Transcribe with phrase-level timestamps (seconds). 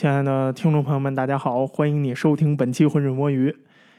[0.00, 3.54] 亲爱的听众朋友们，大家好，欢迎你收听本期浑水摸鱼。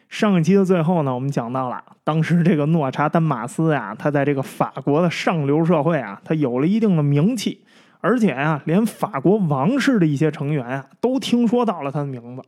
[0.09, 7.61] 上一期的最后呢，我们讲到了当时这个诺查丹马斯呀，他在这个法国的上流社会啊，他有了一定的名气，
[7.99, 12.41] 而且呀，连法国王室的一些成员啊，都听说到了他的名字。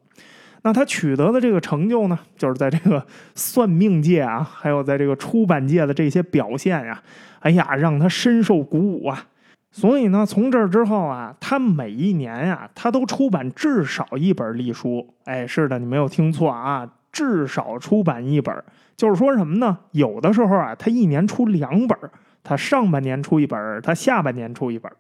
[0.63, 7.03] 那他取得的这个成就呢，就是在这个算命界啊，还有在这个出版界的这些表现呀，
[7.41, 9.27] 哎呀，让他深受鼓舞啊。
[9.75, 15.15] 所以呢，从这之后啊，他每一年呀，他都出版至少一本隶书。
[15.25, 18.55] 哎，是的，你没有听错啊，至少出版一本。
[18.95, 19.79] 就是说什么呢？
[19.89, 21.97] 有的时候啊，他一年出两本，
[22.43, 24.91] 他上半年出一本，他下半年出一本，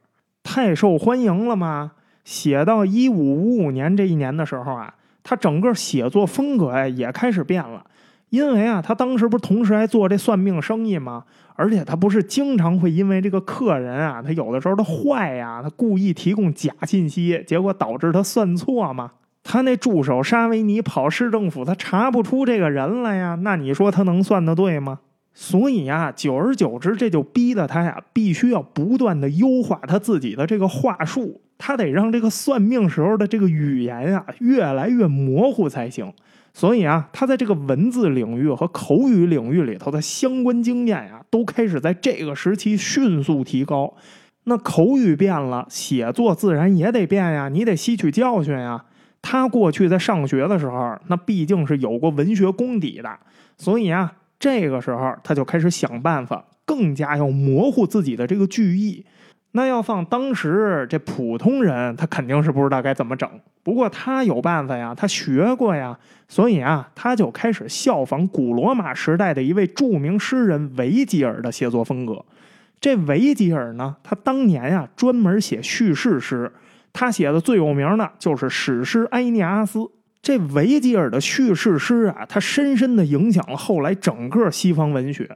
[0.41, 1.91] 太受欢迎了吗？
[2.23, 7.85] 写到一五五五年这一年的时候啊，他整个写作风格呀也开始变了。
[8.33, 11.23] 因为啊，他当时不是同时还做这算命生意吗？
[11.55, 19.11] 而且他不是经常会因为这个客人啊，他有的时候他坏呀，他故意提供假信息，结果导致他算错吗？
[19.43, 25.01] 他那助手沙维尼跑市政府，他查不出这个人来呀，那你说他能算得对吗？
[25.35, 36.11] 所以呀，久而久之，这就逼得他呀，必须要不断的优化他自己的这个话术，他得让这个算命时候的这个语言啊，越来越模糊才行。
[36.53, 43.95] 所以啊，他在这个文字领域和口语领域里头的相关经验呀，都开始在这个时期迅速提高。
[44.43, 48.85] 那口语变了，写作自然也得变呀，你得吸取教训呀。
[49.21, 53.09] 他过去在上学的时候，那毕竟是有过文学功底的，
[53.57, 59.05] 所以啊，这个时候他就开始想办法，更加要模糊自己的这个句意。
[59.55, 63.29] 那要放当时这普通人，他肯定是不知道该怎么整。
[63.61, 72.25] 不过他有办法呀，他学过呀，所以啊，他就开始效仿古罗马时代的一位著名诗人维吉尔的写作风格。
[72.81, 76.51] 这维吉尔呢，他当年呀专门写叙事诗，
[76.91, 79.79] 他写的最有名的就是史诗《埃涅阿斯》。
[80.23, 85.29] 这维吉尔的叙事诗啊，他深深的影响了后来整个西方文学。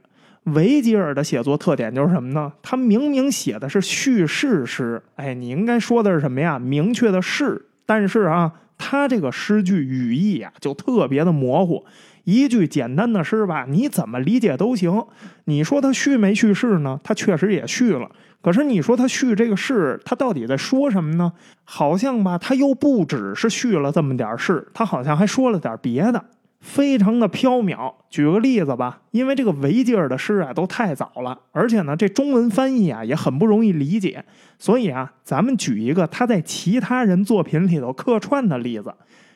[0.54, 2.52] 维吉尔的写作特点就是什么呢？
[2.62, 6.58] 他明明写的是叙事诗，哎，你应该说的是什么呀？
[6.58, 11.84] 明确的是，但是啊，他这个诗句语义呀，就特别的模糊。
[12.24, 15.02] 一句简单的诗吧，你怎么理解都行。
[15.44, 17.00] 你说他叙没叙事呢？
[17.02, 18.10] 他确实也叙了。
[18.42, 21.32] 可是你说他叙这个事，他到底在说什么呢？
[21.64, 26.22] 好像吧，他又不只是叙了这么点事，他好像还说了点别的。
[26.60, 27.94] 非常的飘渺。
[28.10, 34.24] 举个例子吧，因为这个维吉尔的诗啊都太早了，而且呢这中文翻译啊也很不容易理解，
[34.58, 38.94] 所以啊咱们举一个他在其他人作品里头客串的例子。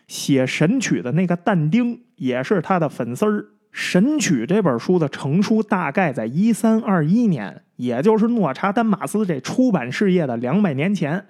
[0.09, 3.31] 写《神曲》的那个但丁也是他的粉丝儿。
[3.71, 11.19] 《神曲》这本书的成书大概在一三二一年，也就是诺查丹马斯这出版事业的两百年前。《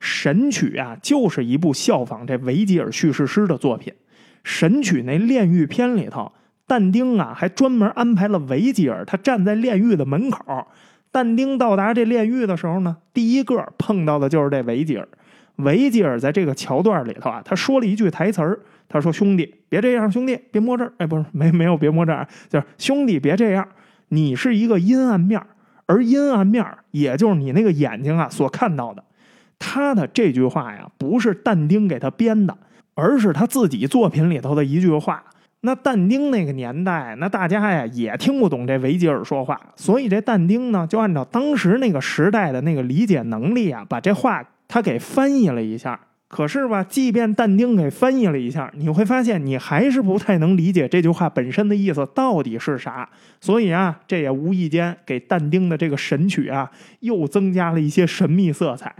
[0.00, 3.90] 神曲》啊就是一部效仿这维吉尔叙事诗的作品。
[4.46, 6.30] 《神曲》那炼狱篇里头，
[6.68, 10.64] 但丁啊还专门安排了维吉尔，他站在炼狱的门口。
[11.10, 15.08] 但丁到达这炼狱的时候呢，第一个碰到的就是这维吉尔。
[15.56, 23.66] 维吉尔在这个桥段里头啊，他说了一句台词儿，他说：“兄弟，别这样，兄弟，别摸这儿。”哎，不是，没没有别摸这儿，就是兄弟别这样。
[24.10, 25.42] 你是一个阴暗面，
[25.86, 29.02] 而阴暗面也就是你那个眼睛啊所看到的。
[29.58, 32.56] 他的这句话呀，不是但丁给他编的。
[32.96, 35.22] 而是他自己作品里头的一句话。
[35.60, 45.98] 那但丁那个年代，那大家呀也听不懂这维吉尔说话，所以这但丁呢就按照当时那个时代的那个理解能力啊，把这话他给翻译了一下。
[46.28, 53.08] 可是吧，即便但丁给翻译了一下，你会发现你还是不太能理解这句话本身的意思到底是啥。
[53.40, 56.68] 所以啊，这也无意间给但丁的这个神曲啊
[57.00, 58.92] 又增加了一些神秘色彩。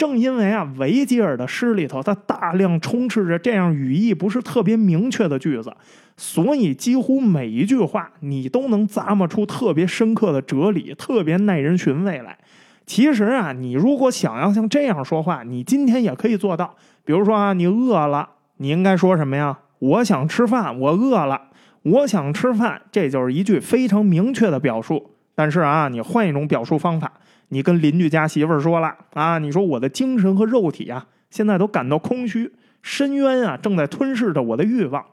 [0.00, 5.70] 正因为啊，维吉尔的诗里头，它大量充斥着这样语义不是特别明确的句子，
[6.16, 12.38] 所以几乎每一句话你都能咂摸出特别深刻的哲理，特别耐人寻味来。
[12.86, 16.74] 其实啊，你如果想要像这样说话，你今天也可以做到。
[17.04, 18.26] 比如说啊，你饿了，
[18.56, 19.58] 你应该说什么呀？
[19.80, 21.42] 我想吃饭，我饿了，
[21.82, 25.10] 我想吃饭，这就是一句非常明确的表述。
[25.34, 27.12] 但是啊，你换一种表述方法。
[27.50, 29.38] 你跟邻居家媳妇儿说了啊？
[29.38, 32.52] 你说我的精神和肉体啊，现在都感到空虚，
[32.82, 35.04] 深渊啊正在吞噬着我的欲望。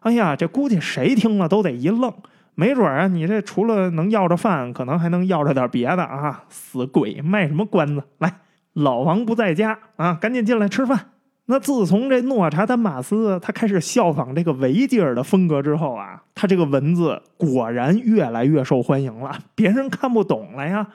[0.00, 2.12] 哎呀，这估计谁听了都得一愣。
[2.56, 6.44] 没准啊，你这除了能要着饭，可能还能要着点别的啊！
[6.48, 8.02] 死鬼，卖什么关子？
[8.18, 8.32] 来，
[8.74, 11.10] 老王不在家啊，赶紧进来吃饭。
[11.46, 20.86] 那自从这诺查丹马斯他开始效仿这个维吉尔的风格之后啊，他这个文字果然越来越受欢迎了，别人看不懂了呀。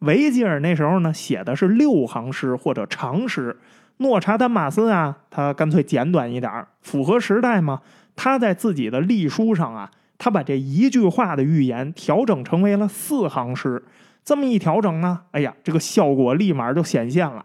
[0.00, 3.56] 维吉尔那时候呢，写的是六行诗或者长诗。
[3.98, 7.80] 诺查丹马斯啊，他干脆简短一点符合时代嘛。
[8.16, 13.82] 他在自己的隶书上啊，他把这一句话的预言调整成为了四行诗。
[14.24, 17.44] 这么一调整呢，哎呀，这个效果立马就显现了。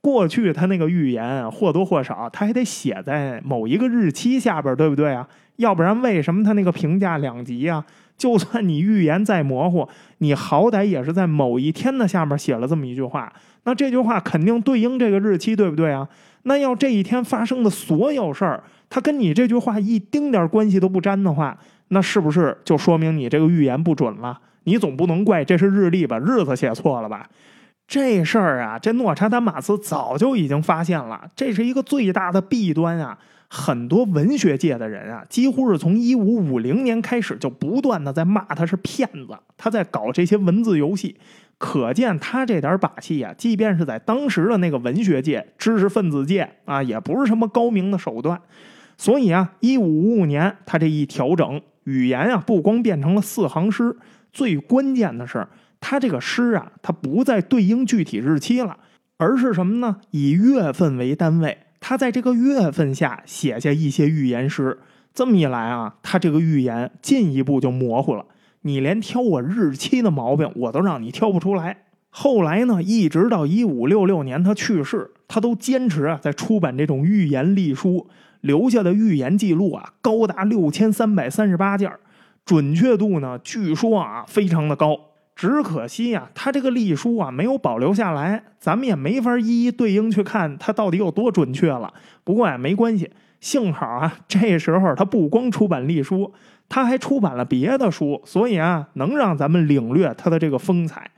[0.00, 5.28] 过去他那个预言或多或少，他还得写在某一个日期下边，对不对啊？
[5.56, 7.84] 要不然为什么他那个评价两极啊？
[8.18, 9.88] 就算你预言再模糊，
[10.18, 13.32] 你好歹也是在某一天的下面写了这么一句话，
[13.62, 16.06] 那这句话肯定对应这个日期，对不对啊？
[16.42, 21.56] 那要这一天发生的所有事儿，它跟你这句话一丁点关系都不沾的话，
[21.88, 24.38] 那是不是就说明你这个预言不准了？
[24.64, 26.18] 你总不能怪这是日历吧？
[26.18, 27.28] 日子写错了吧？
[27.86, 33.16] 这事儿啊，这诺查丹马斯早就已经发现了，这是一个最大的弊端啊！
[33.48, 41.16] 很多文学界的人啊，几乎是从一五五零年开始就不断的在骂他是骗子，他在搞这些文字游戏，
[41.56, 48.40] 可见他这点把戏啊，即便是在当时的那个文学界、知识分子界啊，也不是什么高明的手段。
[48.96, 53.96] 所以啊，一五五五年他这一调整语言啊，不光变成了四行诗，
[54.32, 55.46] 最关键的是。
[55.80, 58.76] 他这个诗啊，它不再对应具体日期了，
[59.16, 60.00] 而是什么呢？
[60.10, 64.78] 以月份为单位，他在这个月份下写下一些预言诗。
[65.14, 68.24] 这么一来啊，他这个预言进一步就模糊了。
[68.62, 71.84] 你连挑我日期的毛病，我都让你挑不出来。
[72.10, 78.08] 后来呢，一直到一五六六年他去世，他都坚持啊在出版这种预言历书，
[78.40, 81.90] 留下的预言记录啊高达六千三百三十八件，
[82.44, 84.98] 准确度呢据说啊非常的高。
[85.38, 91.94] 只可惜呀，他这个隶书啊没有保留下来，咱们也没法一一对应去看它到底有多准确了。
[92.24, 93.08] 不过呀，没关系，
[93.38, 96.34] 幸好啊，这时候他不光出版隶书，
[96.68, 101.08] 他还出版了别的书，所以啊，能让咱们领略他的这个风采。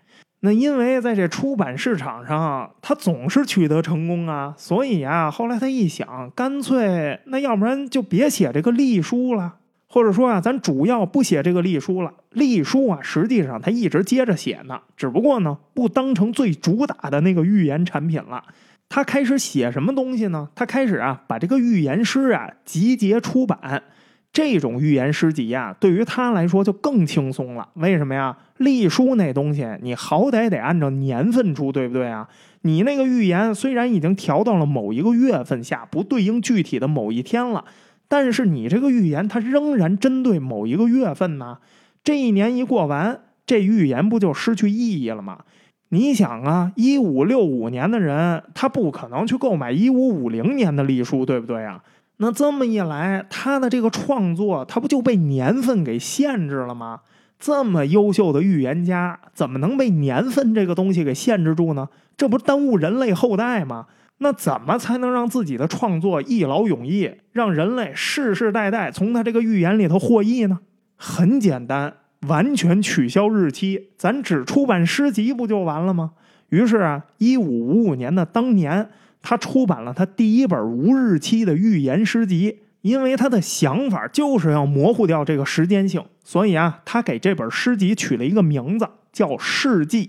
[0.40, 9.54] 那因为在这出版市场上，他总是取得成功啊，所以啊，后来他一想，干脆那要不然就别写这个隶书了。
[9.92, 12.12] 或者说啊，咱主要不写这个隶书了。
[12.30, 18.40] 隶书啊，实际上他一直接着写呢，只不过呢，不当成最主打的那个预言产品了。
[18.88, 20.48] 他开始写什么东西呢？
[20.54, 23.82] 他开始啊，把这个预言诗啊集结出版。
[24.32, 27.68] 这种预言诗集啊，对于他来说就更轻松了。
[27.74, 28.36] 为什么呀？
[28.58, 32.28] 隶书那东西，你好歹得按照年份出，对不对啊？
[32.62, 37.64] 你那个预言虽然已经调到了某一个月份下，不对应具体的某一天了。
[38.10, 41.58] 但是你这个预言，它仍然针对某一个月份呢。
[42.02, 45.44] 这一年一过完，这预言不就失去意义了吗？
[45.90, 51.84] 你想啊，一五六五年的人，他不可能去购买一五五零年的历书，对不对啊？
[52.16, 57.02] 那这么一来，他的这个创作，他不就被年份给限制了吗？
[57.38, 61.88] 这么优秀的预言家，怎么能被年份这个东西给限制住呢？
[62.16, 63.86] 这不耽误人类后代吗？
[64.22, 70.60] 那怎么才能让自己的创作一劳永逸，让人类世世代代从他这个预言里头获益呢？
[70.96, 71.94] 很简单，
[72.28, 76.12] 完全取消日期，咱只出版诗集不就完了吗？
[76.50, 78.90] 于是啊，一五五五年的当年，
[79.22, 82.58] 他出版了他第一本无日期的预言诗集。
[82.82, 90.06] 因为他的想法就是要模糊掉这个时间性，所以啊，他给这本诗集取了一个名字，叫《世纪》。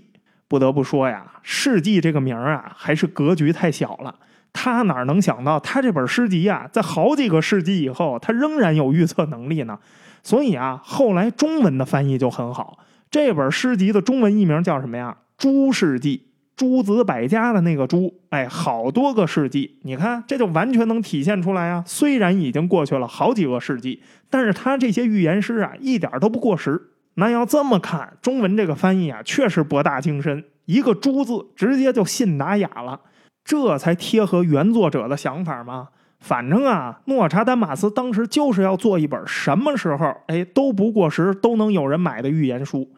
[0.52, 4.14] 不得不说呀，世纪这个名儿啊，还是格局太小了。
[4.52, 9.78] 他哪能想到，他这本诗集啊，在好几个世纪以后，他仍然有预测能力呢？
[10.22, 12.80] 所以啊，后来中文的翻译就很好。
[13.10, 15.16] 这本诗集的中文译名叫什么呀？
[15.42, 16.18] 《诸世纪》，
[16.54, 18.20] 诸子百家的那个“诸”。
[18.28, 21.82] 哎，好多个世纪，你看，这就完全能体现出来啊。
[21.86, 26.90] 虽然已经过去了好几个世纪，但是他这些预言诗啊，一点都不过时。
[27.14, 30.44] 那要这么看，中文这个翻译啊，确实博大精深。
[30.64, 33.00] 一个“猪”字，直接就信达雅了，
[33.44, 35.88] 这才贴合原作者的想法嘛。
[36.20, 42.88] 反正啊，诺查丹马斯当时就是要做一本什么时候哎都不过时、都能有人买的预言书。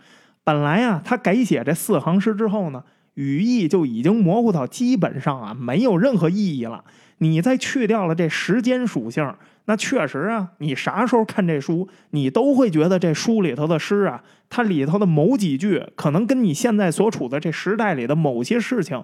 [0.44, 6.84] 本来啊，他改写这四行诗之后呢，语义就已经模糊到基本上啊没有任何意义了。
[7.18, 9.34] 你再去掉了这时间属性。
[9.66, 19.02] 那确实啊，你啥时候看这书，你都会觉得这书里头的诗啊，它里头的某几句，可能跟你现在所处的这时代里的某些事情，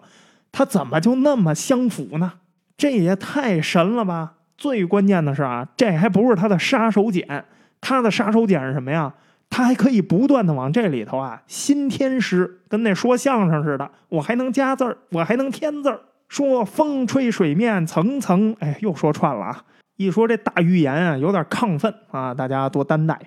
[0.53, 2.35] 它怎么就那么相符呢？
[2.77, 4.35] 这也太神了吧！
[4.59, 7.45] 最关键的是啊，这还不是他的杀手锏，
[7.81, 9.15] 他的杀手锏是什么呀？
[9.49, 19.65] 他还可以不断的往这里头啊新添诗，跟那说相声似的，我还能加字儿，我还能添字儿，说风吹水面层层，哎，又说串了啊。
[20.01, 23.21] 一说这大预言啊，有点亢奋啊，大家多担待。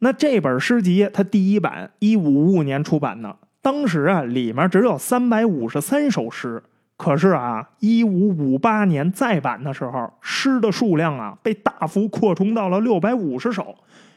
[0.00, 6.62] 那这本诗集，它第一版一五五五年出版的，当时啊，里面只有三百五十三首诗，
[6.98, 13.74] 可是啊，一五五八年再版的时候，诗的数量啊被大幅扩充到了六百五十首。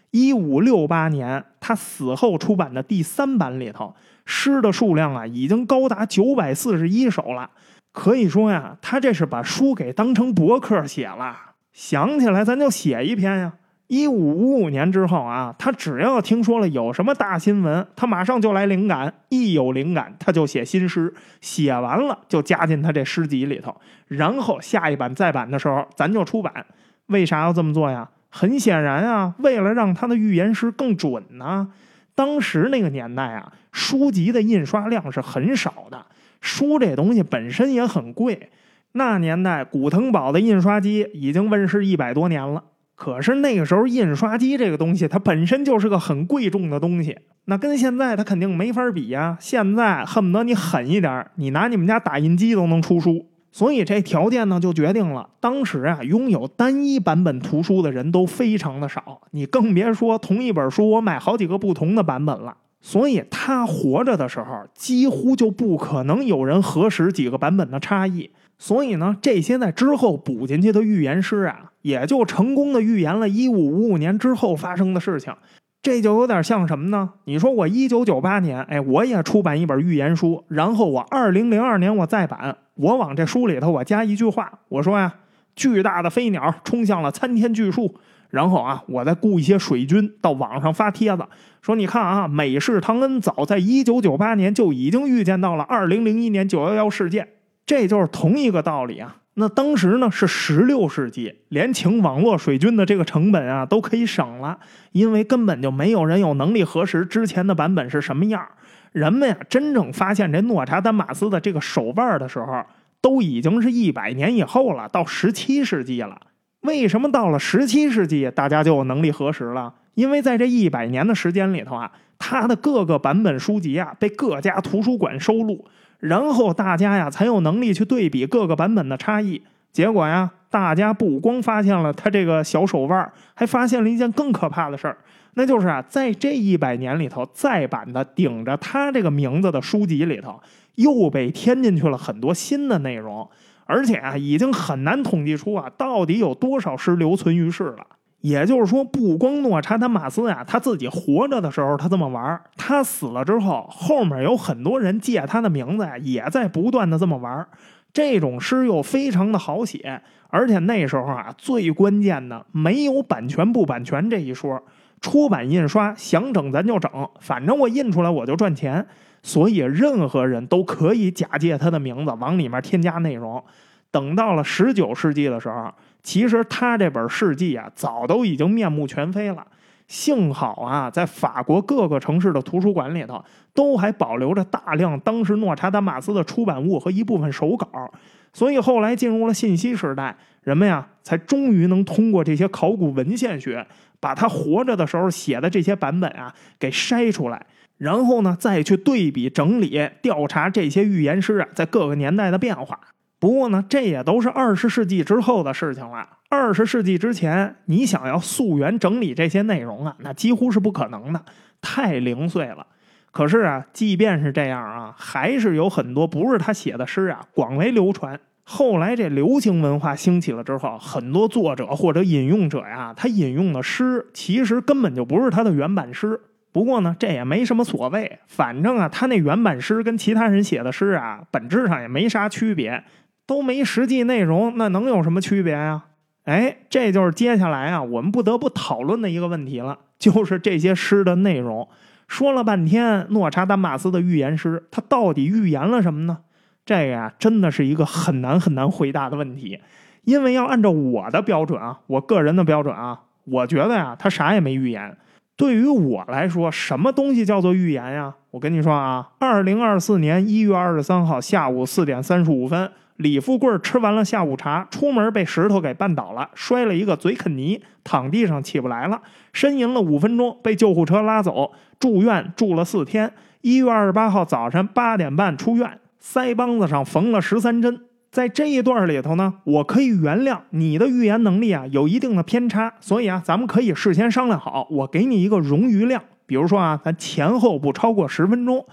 [0.10, 7.50] 一五六八年他死后出版的第三版里头，诗的数量啊已经高达九百四十一首了。
[7.94, 11.38] 可以说呀，他这是把书给当成博客写了。
[11.74, 13.54] 想起来咱就写一篇呀。
[13.88, 23.76] 一五五五年之后啊，他只要听说了有什么大新闻，他马上就来灵感，一有灵感他就写新诗，写完了就加进他这诗集里头，
[24.08, 26.66] 然后下一版再版的时候咱就出版。
[27.08, 28.10] 为啥要这么做呀？
[28.30, 31.74] 很显然啊，为了让他的预言诗更准呢。
[32.16, 36.06] 当时那个年代啊，书籍的印刷量是很少的，
[36.40, 38.50] 书这东西本身也很贵。
[38.94, 42.64] 那年代古腾堡的印刷机已经问世一百多年了。
[42.96, 49.36] 可是那个时候，印刷机这个东西，它本身就是个很贵重的东西，那跟现在它肯定没法比呀。
[49.40, 53.26] 现在恨不得你狠一点，你拿你们家打印机都能出书。
[53.52, 62.56] 所以这条件呢，就决定了当时啊，拥有单一版本图书的人都非常的少，你更别说同一本书我买好几个不同的版本了。
[62.82, 68.30] 所以他活着的时候，几乎就不可能有人核实几个版本的差异。
[68.62, 75.34] 所以呢，这些在之后补进去的预言诗啊，也就成功的预言了1555年之后发生的事情。
[75.82, 77.14] 这就有点像什么呢？
[77.26, 85.16] 你说我1998年，哎，我也出版一本预言书，然后我2002年我再版，我往这书里头我加一句话，我说呀，
[85.56, 87.96] 巨大的飞鸟冲向了参天巨树，
[88.30, 91.26] 然后啊，我再雇一些水军到网上发帖子，
[91.64, 97.28] 说你看啊，美式唐恩早在1998年就已经预见到了2001年911事件。
[97.66, 99.18] 这就是同一个道理啊！
[99.36, 104.60] 那当时呢是十六世纪，连请网络水军的这个成本啊都可以省了，
[104.92, 108.46] 因为根本就没有人有能力核实之前的版本是什么样。
[108.92, 112.62] 人们呀真正发现这诺查丹马斯的这个手腕的时候，
[113.00, 116.20] 都已经是一百年以后了，到十七世纪了。
[116.62, 119.74] 为什么到了十七世纪大家就有能力核实了？
[119.94, 121.90] 因为在这一百年的时间里头啊，
[122.20, 125.66] 它的各个版本书籍啊被各家图书馆收录。
[126.02, 129.42] 然后大家呀才有能力去对比各个版本的差异。
[129.72, 134.98] 结果呀，大家不光发现了他这个小手腕，还发现了一件更可怕的事儿，
[135.36, 140.42] 那就是啊，在这一百年里头，再版的顶着他这个名字的书籍里头，
[140.76, 143.26] 又被添进去了很多新的内容，
[143.66, 147.88] 而且啊，已经很难统计出啊，到底有多少诗留存于世了。
[148.22, 157.48] 也就是说，不光诺查丹马斯呀，他自己活着的时候他这么玩他死了之后，后面有很多人借他的名字呀，也在不断的这么玩
[157.92, 164.62] 这种诗又非常的好写，而且那时候啊，最关键的没有版权不版权这一说，
[165.02, 168.86] 出版印刷想整咱就整，反正我印出来我就赚钱，
[169.24, 173.44] 所以任何人都可以假借他的名字往里面添加内容。
[173.90, 175.74] 等到了十九世纪的时候。
[176.04, 179.46] 其实他这本事迹啊，早都已经面目全非了。
[179.88, 187.92] 幸好啊，在法国各个城市的图书馆里头，都还保留着大量当时诺查丹马斯的出版物和一部分手稿。
[188.32, 193.68] 所以后来进入了信息时代，人们呀，才终于能通过这些考古文献学，
[194.00, 197.46] 把他活着的时候写的这些版本啊给筛出来，
[197.78, 202.80] 然后呢，再去对比整理调查这些预言诗啊在各个年代的变化。
[203.22, 206.10] 不过呢，这也都是二十世纪之后的事情了。
[206.28, 211.24] 二十世纪之前，你想要溯源整理这些内容啊，那几乎是不可能的，
[211.62, 212.66] 太零碎了。
[213.12, 218.20] 可是啊，即便是这样啊，还是有很多不是他写的诗啊，广为流传。
[218.44, 226.20] 后来这流行文化兴起了之后，很多作者或者引用者呀，他引用的诗其实根本就不是他的原版诗。
[226.52, 232.84] 不过呢，这也没什么所谓，反正啊，他那原版诗跟其他人写的诗啊，本质上也没啥区别。
[233.32, 235.84] 都没实际内容，那能有什么区别呀？
[236.26, 241.66] 哎，这就是接下来啊，我们不得不讨论的一个问题了，就是这些诗的内容。
[242.10, 246.18] 说了半天，诺查丹马斯的预言诗，他到底预言了什么呢？
[246.66, 249.62] 这个呀，真的是一个很难很难回答的问题。
[250.04, 254.98] 因为要按照我的标准啊，我个人的标准啊，我觉得呀，他啥也没预言。
[255.38, 258.14] 对于我来说，什么东西叫做预言呀？
[258.32, 262.70] 我跟你说啊，二零二四年一月二十三号下午四点三十五分。
[263.02, 269.02] 李富贵吃完了下午茶，出门被石头给绊倒了，摔了一个嘴啃泥，躺地上起不来了，
[269.34, 273.12] 呻吟了五分钟，被救护车拉走，住院住了四天。
[273.42, 277.82] 一月二十八号早晨八点半出院，腮帮子上缝了十三针。
[278.12, 288.64] 在这一段里头呢，我可以原谅你的预言能力啊有一定的偏差，所以啊，咱们可以事先商量好，我给你一个冗余量，比如说啊，咱前后不超过十分钟。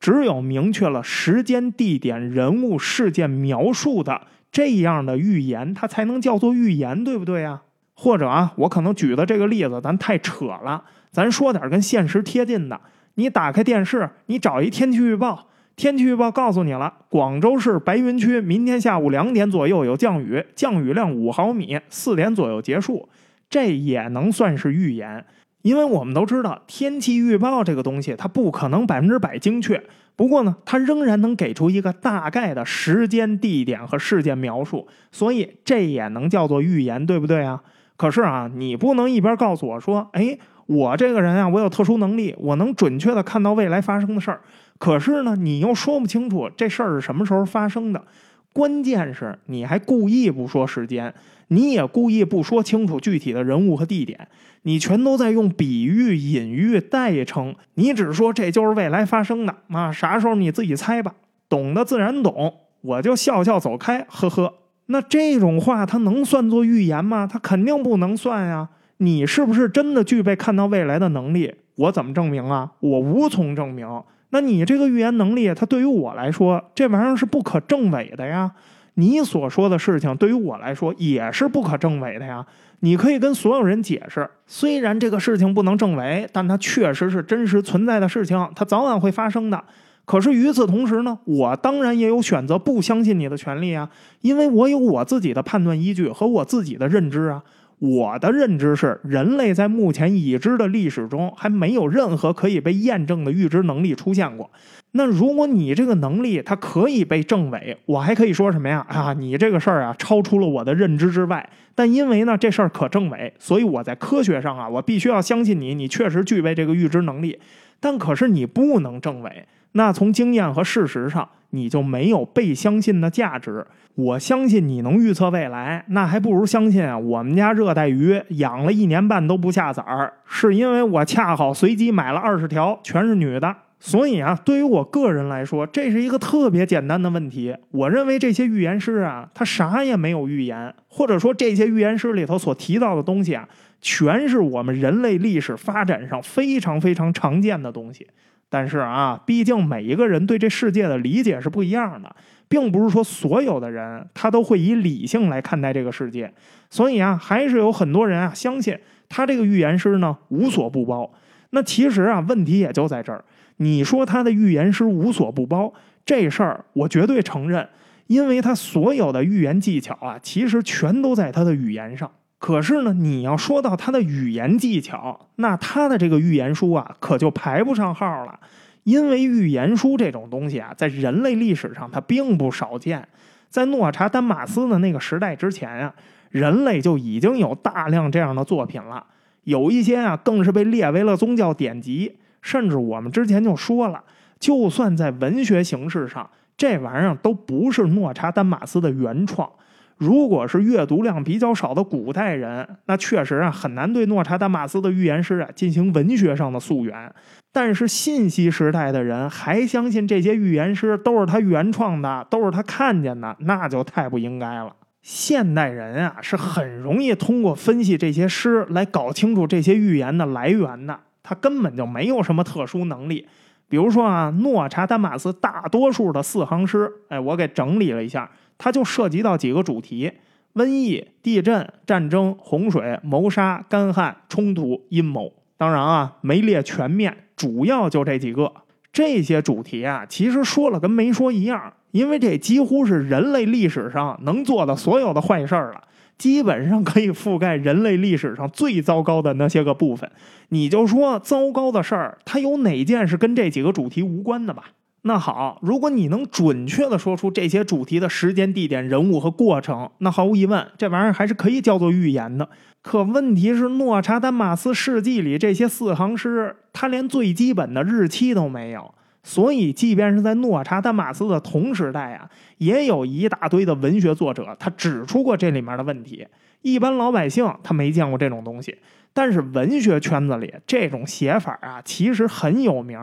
[0.00, 7.62] 只有明确了时间、地点、人物、事件描述的这样的预言，它才能叫做预言，对不对啊？
[7.94, 12.80] 或者啊，我可能举的这个例子咱太扯了，咱说点跟现实贴近的。
[13.14, 23.08] 你打开电视，你找一天气预报，天气预报告诉你了，广州市白云区明天下午两点左右有降雨，降雨量五毫米，四点左右结束，
[23.50, 25.24] 这也能算是预言。
[25.68, 29.84] 因为我们都知道，天气预报这个东西，它不可能百分之百精确。
[30.16, 37.62] 不过呢，它仍然能给出一个大概的时间、地点和事件描述，所以这也能叫做预言，对不对啊？
[37.98, 44.40] 可是啊，你不能一边告诉我说，哎，我这个人啊，我有特殊能力，我能准确的看到未来发生的事儿。
[44.78, 48.02] 可是呢，你又说不清楚这事儿是什么时候发生的。
[48.52, 51.14] 关键是你还故意不说时间，
[51.48, 54.28] 你也故意不说清楚具体的人物和地点，
[54.62, 57.54] 你全都在用比喻、隐喻、代称。
[57.74, 61.14] 你只说这就是未来发生的啊，啥时候你自己猜吧，
[61.48, 64.54] 懂的自然懂，我就笑笑走开，呵呵。
[64.86, 67.28] 那这种话，它能算作预言吗？
[67.30, 68.70] 它肯定不能算呀！
[68.96, 71.54] 你是不是真的具备看到未来的能力？
[71.76, 72.72] 我怎么证明啊？
[72.80, 73.86] 我无从证明。
[74.30, 78.50] 那你这个预言能力，它对于我来说，这玩意儿是不可证伪的呀。
[78.94, 82.44] 你所说的事情，对于我来说也是不可证伪的呀。
[82.80, 89.62] 你可以跟所有人解释，虽然这个事情不能证伪，但它确实是真实存在的事情，它早晚会发生的。
[90.04, 93.88] 可是与此同时呢，我当然也有选择不相信你的权利啊，
[94.20, 97.42] 因为我有我自己的判断依据和我自己的认知啊。
[97.78, 104.50] 我的认知是，人类在目前已知的历史中还没有任何可以被验证的预知能力出现过。
[104.92, 108.84] 那如果你这个能力它可以被证伪，我还可以说什么呀？
[108.88, 111.48] 啊，你这个事儿啊超出了我的认知之外。
[111.74, 117.38] 但因为呢这事儿可证伪，所以我在科学上啊，我必须要相信你，你确实具备这个预知能力。
[117.78, 119.46] 但可是你不能证伪。
[119.72, 123.66] 那从经验和事实上，你就没有被相信的价值。
[123.94, 126.96] 我相信你能预测未来，那还不如相信啊！
[126.96, 133.56] 我们家热带鱼养了一年半都不下崽儿，是因为我恰好随机买了二十条，全是女的。
[133.80, 137.56] 所以啊，对于我个人来说，这是一个特别简单的问题。
[137.70, 143.48] 我认为这些预言师啊，他啥也没有预言，或者说这些预言师里头所提到的东西啊，
[143.80, 148.06] 全是我们人类历史发展上非常非常常见的东西。
[148.50, 152.14] 但是啊，毕竟每一个人对这世界的理解是不一样的，
[152.48, 156.32] 并不是说所有的人他都会以理性来看待这个世界，
[156.70, 161.10] 所以啊，还是有很多人啊相信他这个预言师呢无所不包。
[161.50, 163.24] 那其实啊，问题也就在这儿。
[163.58, 165.72] 你说他的预言师无所不包
[166.06, 167.68] 这事儿，我绝对承认，
[168.06, 172.10] 因为他所有的预言技巧啊，其实全都在他的语言上。
[172.38, 178.38] 可是呢，你要说到他的语言技巧，那他的这个预言书啊，可就排不上号了。
[178.84, 183.06] 因为预言书这种东西啊，在人类历史上它并不少见。
[183.50, 185.94] 在诺查丹马斯的那个时代之前啊，
[186.30, 189.04] 人类就已经有大量这样的作品了，
[189.44, 192.16] 有一些啊，更是被列为了宗教典籍。
[192.40, 194.02] 甚至我们之前就说了，
[194.38, 199.50] 就算在文学形式上，这玩意儿都不是诺查丹马斯的原创。
[199.98, 207.12] 如果是阅读量比较少的古代人，那确实啊很难对诺查丹马斯的预言师啊进行文学上的溯源。
[207.52, 214.72] 但是信息时代的人还相信这些预言师都是他原创的，都是他看见的，那就太不应该了。
[215.02, 223.26] 现代人啊是很容易通过分析这些诗来搞清楚这些预言的来源的，他根本就没有什么特殊能力。
[223.68, 228.30] 比如说啊，诺查丹马斯大多数的四行诗，哎，我给整理了一下。
[228.58, 230.12] 它就涉及到几个主题：
[230.54, 235.32] 瘟疫、地震、战争、洪水、谋杀、干旱、冲突、阴谋。
[235.56, 238.52] 当然啊，没列全面，主要就这几个。
[238.92, 245.82] 这些主题啊，其实说了跟没说一样，因为这几乎是人类历史上能做的所有的坏事儿了，
[246.16, 250.10] 基本上可以覆盖人类历史上最糟糕的那些个部分。
[250.48, 254.70] 你就说糟糕的事儿，它有哪件是跟这几个主题无关的吧？
[255.02, 262.48] 那好，如果你能准确的说出这些主题的时间、地点、人物和过程，那毫无疑问，这玩意儿还是可以叫做预言的。
[262.82, 268.92] 可问题是，诺查丹马斯事迹里这些四行诗，它连最基本的日期都没有。
[269.22, 276.26] 所以，即便是在诺查丹马斯的同时代啊，也有一大堆的文学作者，他指出过这里面的问题。
[276.62, 278.76] 一般老百姓他没见过这种东西，
[279.12, 282.98] 但是文学圈子里这种写法啊，其实很有名。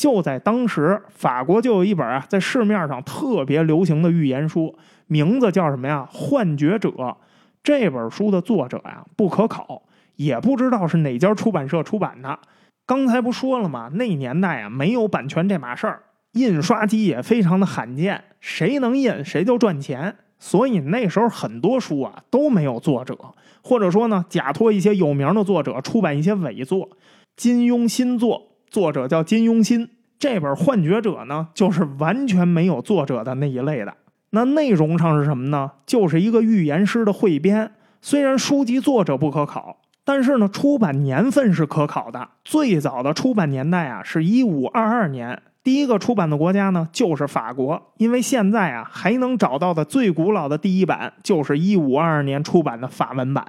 [0.00, 4.74] 就在当时，法国就有一本啊，在市面上特别流行的预言书，
[5.08, 6.08] 名字叫什么呀？
[6.16, 6.88] 《幻觉者》。
[7.62, 9.82] 这本书的作者呀不可考，
[10.16, 12.38] 也不知道是哪家出版社出版的。
[12.86, 13.90] 刚才不说了吗？
[13.92, 20.16] 那年代啊没有版权这码事儿，印刷机也非常的罕见，谁能印谁就赚钱。
[20.38, 23.14] 所以那时候很多书啊都没有作者，
[23.62, 26.88] 或者说呢假托一些有名的作者出版一些伪作。
[27.36, 29.88] 金庸新作，作者叫金庸新。
[30.18, 33.94] 这本《幻觉者》呢，就是完全没有作者的那一类的。
[34.30, 35.70] 那内容上是什么呢？
[35.84, 37.72] 就是一个预言师的汇编。
[38.00, 42.28] 虽然书籍作者不可考，但是呢，出版年份是可考的。
[42.44, 45.42] 最早的出版年代啊，是一五二二年。
[45.64, 53.44] 第一个出版的国家呢，就是法国，因为现在啊还能找到的最古老的第一版就是一五二二年出版的法文版。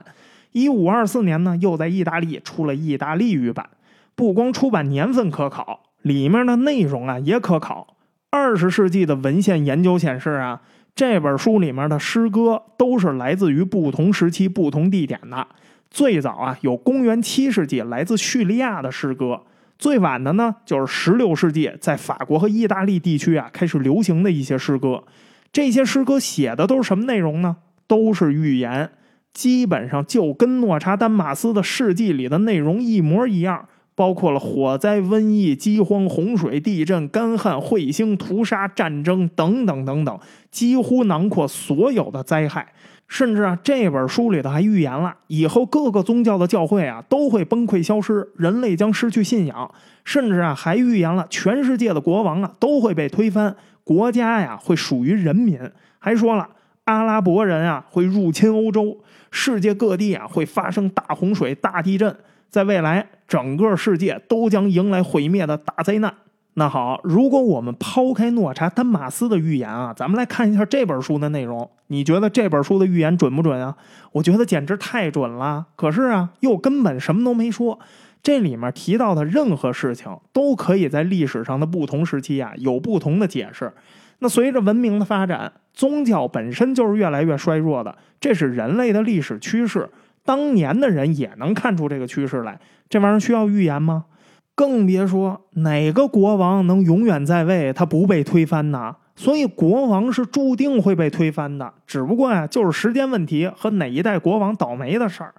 [0.52, 3.70] 一五二四年呢，又在意大利出了意大利语版。
[4.16, 7.96] 不光出版年份可考，里面的内容啊也可考。
[8.30, 10.62] 二十世纪的文献研究显示啊，
[10.96, 15.48] 这本书里面的诗歌都是来自于不同时期、不同地点的。
[15.90, 19.42] 最早啊，有公元七世纪来自叙利亚的诗歌。
[19.78, 25.04] 最晚的呢，就是十六世纪在法国和意大利地区啊开始流行的一些诗歌。
[25.52, 27.58] 这些诗歌写的都是什么内容呢？
[27.88, 28.92] 都是预言，
[29.34, 33.68] 基本上就跟诺查丹马斯的事迹里的内容一模一样，
[34.02, 42.74] 包括了火灾、瘟疫、饥荒、洪水、地震、干旱、彗星、屠杀、战争等等等等，几乎囊括所有的灾害。
[43.08, 49.72] 甚至啊，这本书里头还预言了以后各个宗教的教会啊都会崩溃消失，人类将失去信仰。
[50.04, 55.60] 甚至啊，还预言了全世界的国王啊都会被推翻，国家呀会属于人民。
[56.00, 56.50] 还说了
[56.86, 58.98] 阿拉伯人啊会入侵欧洲，
[59.30, 62.16] 世界各地啊会发生大洪水、大地震，
[62.52, 66.14] 在未来整个世界都将迎来毁灭的大灾难。
[66.56, 71.72] 那好，如果我们抛开诺查丹马斯的预言啊，咱们来看一下这本书的内容。
[71.88, 73.78] 你觉得这本书的预言准不准啊？
[74.12, 75.68] 我觉得简直太准了。
[75.78, 77.80] 可是啊，又根本什么都没说。
[78.22, 83.72] 这里面提到的任何事情，都可以在历史上的不同时期啊有不同的解释。
[84.20, 89.90] 那随着文明的发展，宗教本身就是越来越衰弱的，这是人类的历史趋势。
[90.24, 94.06] 当年的人也能看出这个趋势来，这玩意儿需要预言吗？
[94.54, 98.96] 更别说哪个国王能永远在位，他不被推翻呢？
[99.16, 105.34] 所以国王是注定会被推翻的，只不过呀，就是时间问题和哪一代国王倒霉的事儿。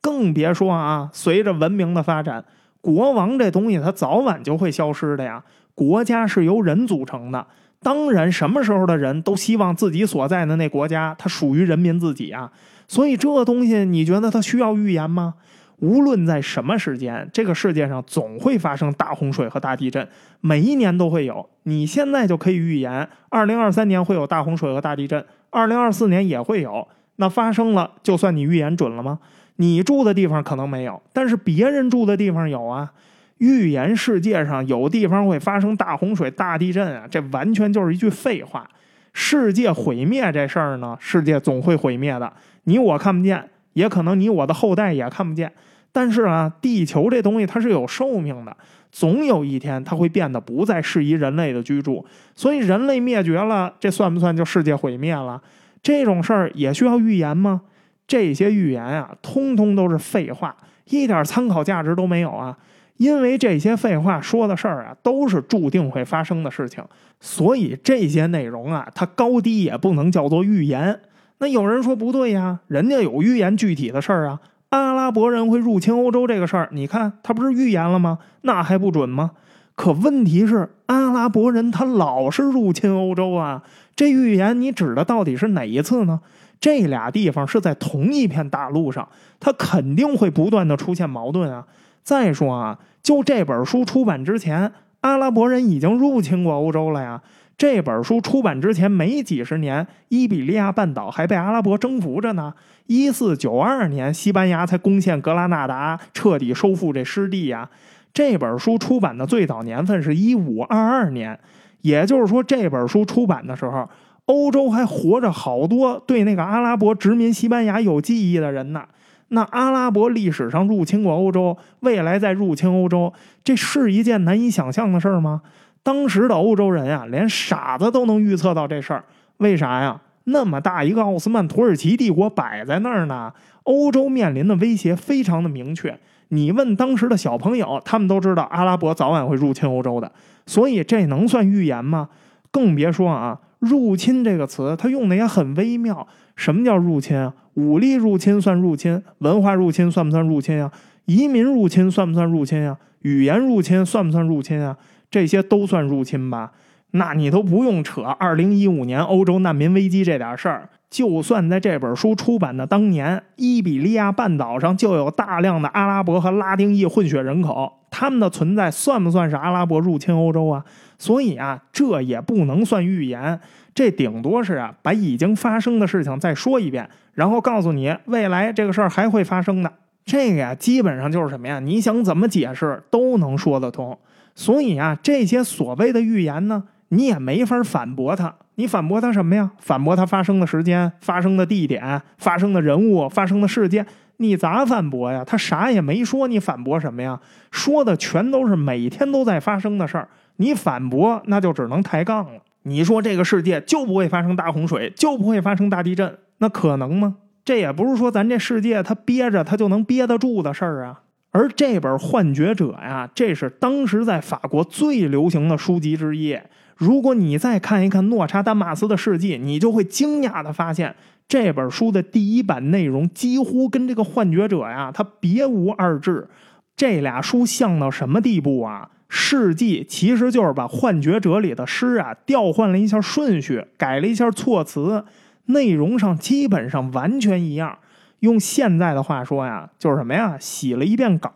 [0.00, 2.44] 更别说啊，随着文明的发展，
[2.80, 5.42] 国王这东西它早晚就会消失的呀。
[5.74, 7.46] 国家是由人组成的，
[7.82, 12.50] 当然什么时候的人都希望自己所在的那国家它属于人民自己啊。
[12.88, 15.34] 所以这东西你觉得它需要预言吗？
[15.80, 20.08] 无论在什么时间，这个世界上总会发生大洪水和大地震，
[20.40, 21.48] 每一年都会有。
[21.62, 26.88] 你现在就可以预言，二零二三年会有大洪水和大地震，二零二四年也会有。
[27.16, 29.20] 那发生了，就算你预言准了吗？
[29.56, 32.90] 你住的地方可能没有，但是别人住的地方有啊。
[33.38, 38.68] 预言世界上有地方会发生大洪水、大地震啊，这完全就是一句废话。
[39.12, 42.32] 世界毁灭这事儿呢，世界总会毁灭的，
[42.68, 45.50] 你我看不见，也可能你我的后代也看不见。
[45.90, 48.54] 但是啊，地球这东西它是有寿命的，
[48.92, 52.04] 总有一天它会变得不再适宜人类的居住。
[52.36, 55.42] 所以人类灭绝了，这算不算就世界毁灭了？
[55.82, 57.62] 这种事儿也需要预言吗？
[58.06, 60.54] 这些预言啊，通通都是废话，
[60.84, 62.56] 一点参考价值都没有啊！
[62.98, 66.84] 因为这些废话说的事儿啊，都是注定会发生的事情，
[67.18, 71.00] 所以这些内容啊，它高低也不能叫做预言。
[71.38, 74.40] 那有人说不对呀，人家有预言具体的事儿啊。
[74.70, 78.18] 阿拉伯人会入侵欧洲这个事儿，你看他不是预言了吗？
[78.42, 79.30] 那还不准吗？
[79.74, 83.62] 可问题是，阿拉伯人他老是入侵欧洲啊！
[83.94, 86.20] 这预言你指的到底是哪一次呢？
[86.60, 91.64] 这俩地方是在同一片大陆上，他肯定会不断的出现矛盾啊！
[92.02, 94.72] 再说啊，就这本书出版之前，
[95.02, 97.22] 阿拉伯人已经入侵过欧洲了呀。
[97.58, 102.54] 这本书出版之前没几十年，伊比利亚半岛还被阿拉伯征服着呢。
[102.86, 107.68] 一四九二年，西班牙才攻陷格拉纳达，彻底收复这失地呀。
[108.14, 111.36] 这本书出版的最早年份是一五二二年，
[111.80, 113.88] 也就是说，这本书出版的时候，
[114.26, 118.84] 欧洲还活着好多对那个阿拉伯殖民西班牙有记忆的人呢。
[119.30, 125.42] 那阿拉伯历史上入侵过欧洲，未来再入侵欧洲，这是一件难以想象的事儿吗？
[125.88, 129.02] 当时的欧洲人呀，连傻子都能预测到这事儿。
[129.38, 129.98] 为啥呀？
[130.24, 135.98] 那么大一个奥斯曼土耳其帝国摆在那儿呢，欧洲面临的威胁非常的明确。
[136.28, 140.12] 你问当时的小朋友，他们都知道阿拉伯早晚会入侵欧洲的。
[140.44, 142.10] 所以这能算预言吗？
[142.50, 146.06] 更别说啊，入侵这个词，它用的也很微妙。
[146.36, 147.32] 什么叫入侵啊？
[147.54, 149.02] 武力入侵算入侵？
[149.20, 150.70] 文化入侵算不算入侵啊？
[151.06, 152.76] 移民入侵算不算入侵啊？
[153.00, 154.76] 语言入侵算不算入侵啊？
[155.10, 156.52] 这些都算入侵吧？
[156.92, 160.70] 那你都不用扯二零一五年欧洲难民危机这点事儿。
[160.88, 170.64] 就算在这本书出版的当年，伊比利亚半岛上就有大量的阿拉伯和拉丁裔混血人口，他们的存在算不算是阿拉伯入侵欧洲啊？
[170.98, 173.38] 所以啊，这也不能算预言，
[173.74, 179.70] 这顶多是啊，把已经发生的事情再说一遍，然后告诉你未来这个事儿还会发生的。
[180.06, 181.60] 这个呀，基本上就是什么呀？
[181.60, 183.98] 你想怎么解释都能说得通。
[184.38, 188.32] 所以啊，这些所谓的预言呢，你也没法反驳他。
[188.54, 189.50] 你反驳他什么呀？
[189.58, 193.84] 反驳他发生的时间、发生的地点、发生的人物、发生的事件，
[194.18, 195.24] 你咋反驳呀？
[195.26, 197.18] 他啥也没说，你反驳什么呀？
[197.50, 202.40] 说的全都是每天都在发生的事儿，你反驳那就只能抬杠了。
[202.62, 207.16] 你说这个世界就不会发生大洪水，就不会发生大地震，那可能吗？
[207.44, 211.00] 这也不是说咱这世界它憋着它就能憋得住的事儿啊。
[211.30, 216.38] 而这本《幻觉者》呀，这是当时在法国最流行的书籍之一。
[216.76, 220.94] 如果你再看一看诺查丹马斯的事迹，你就会惊讶的发现，
[221.26, 226.28] 这本书的第一版内容几乎跟这个幻觉者呀，它别无二致。
[226.76, 228.90] 这俩书像到什么地步啊？
[229.10, 235.04] 事迹其实就是把幻觉者里的诗啊调换了一下顺序，改了一下措辞，
[235.46, 237.78] 内容上基本上完全一样。
[238.20, 240.36] 用现在的话说呀，就是什么呀？
[240.38, 241.30] 洗了一遍稿，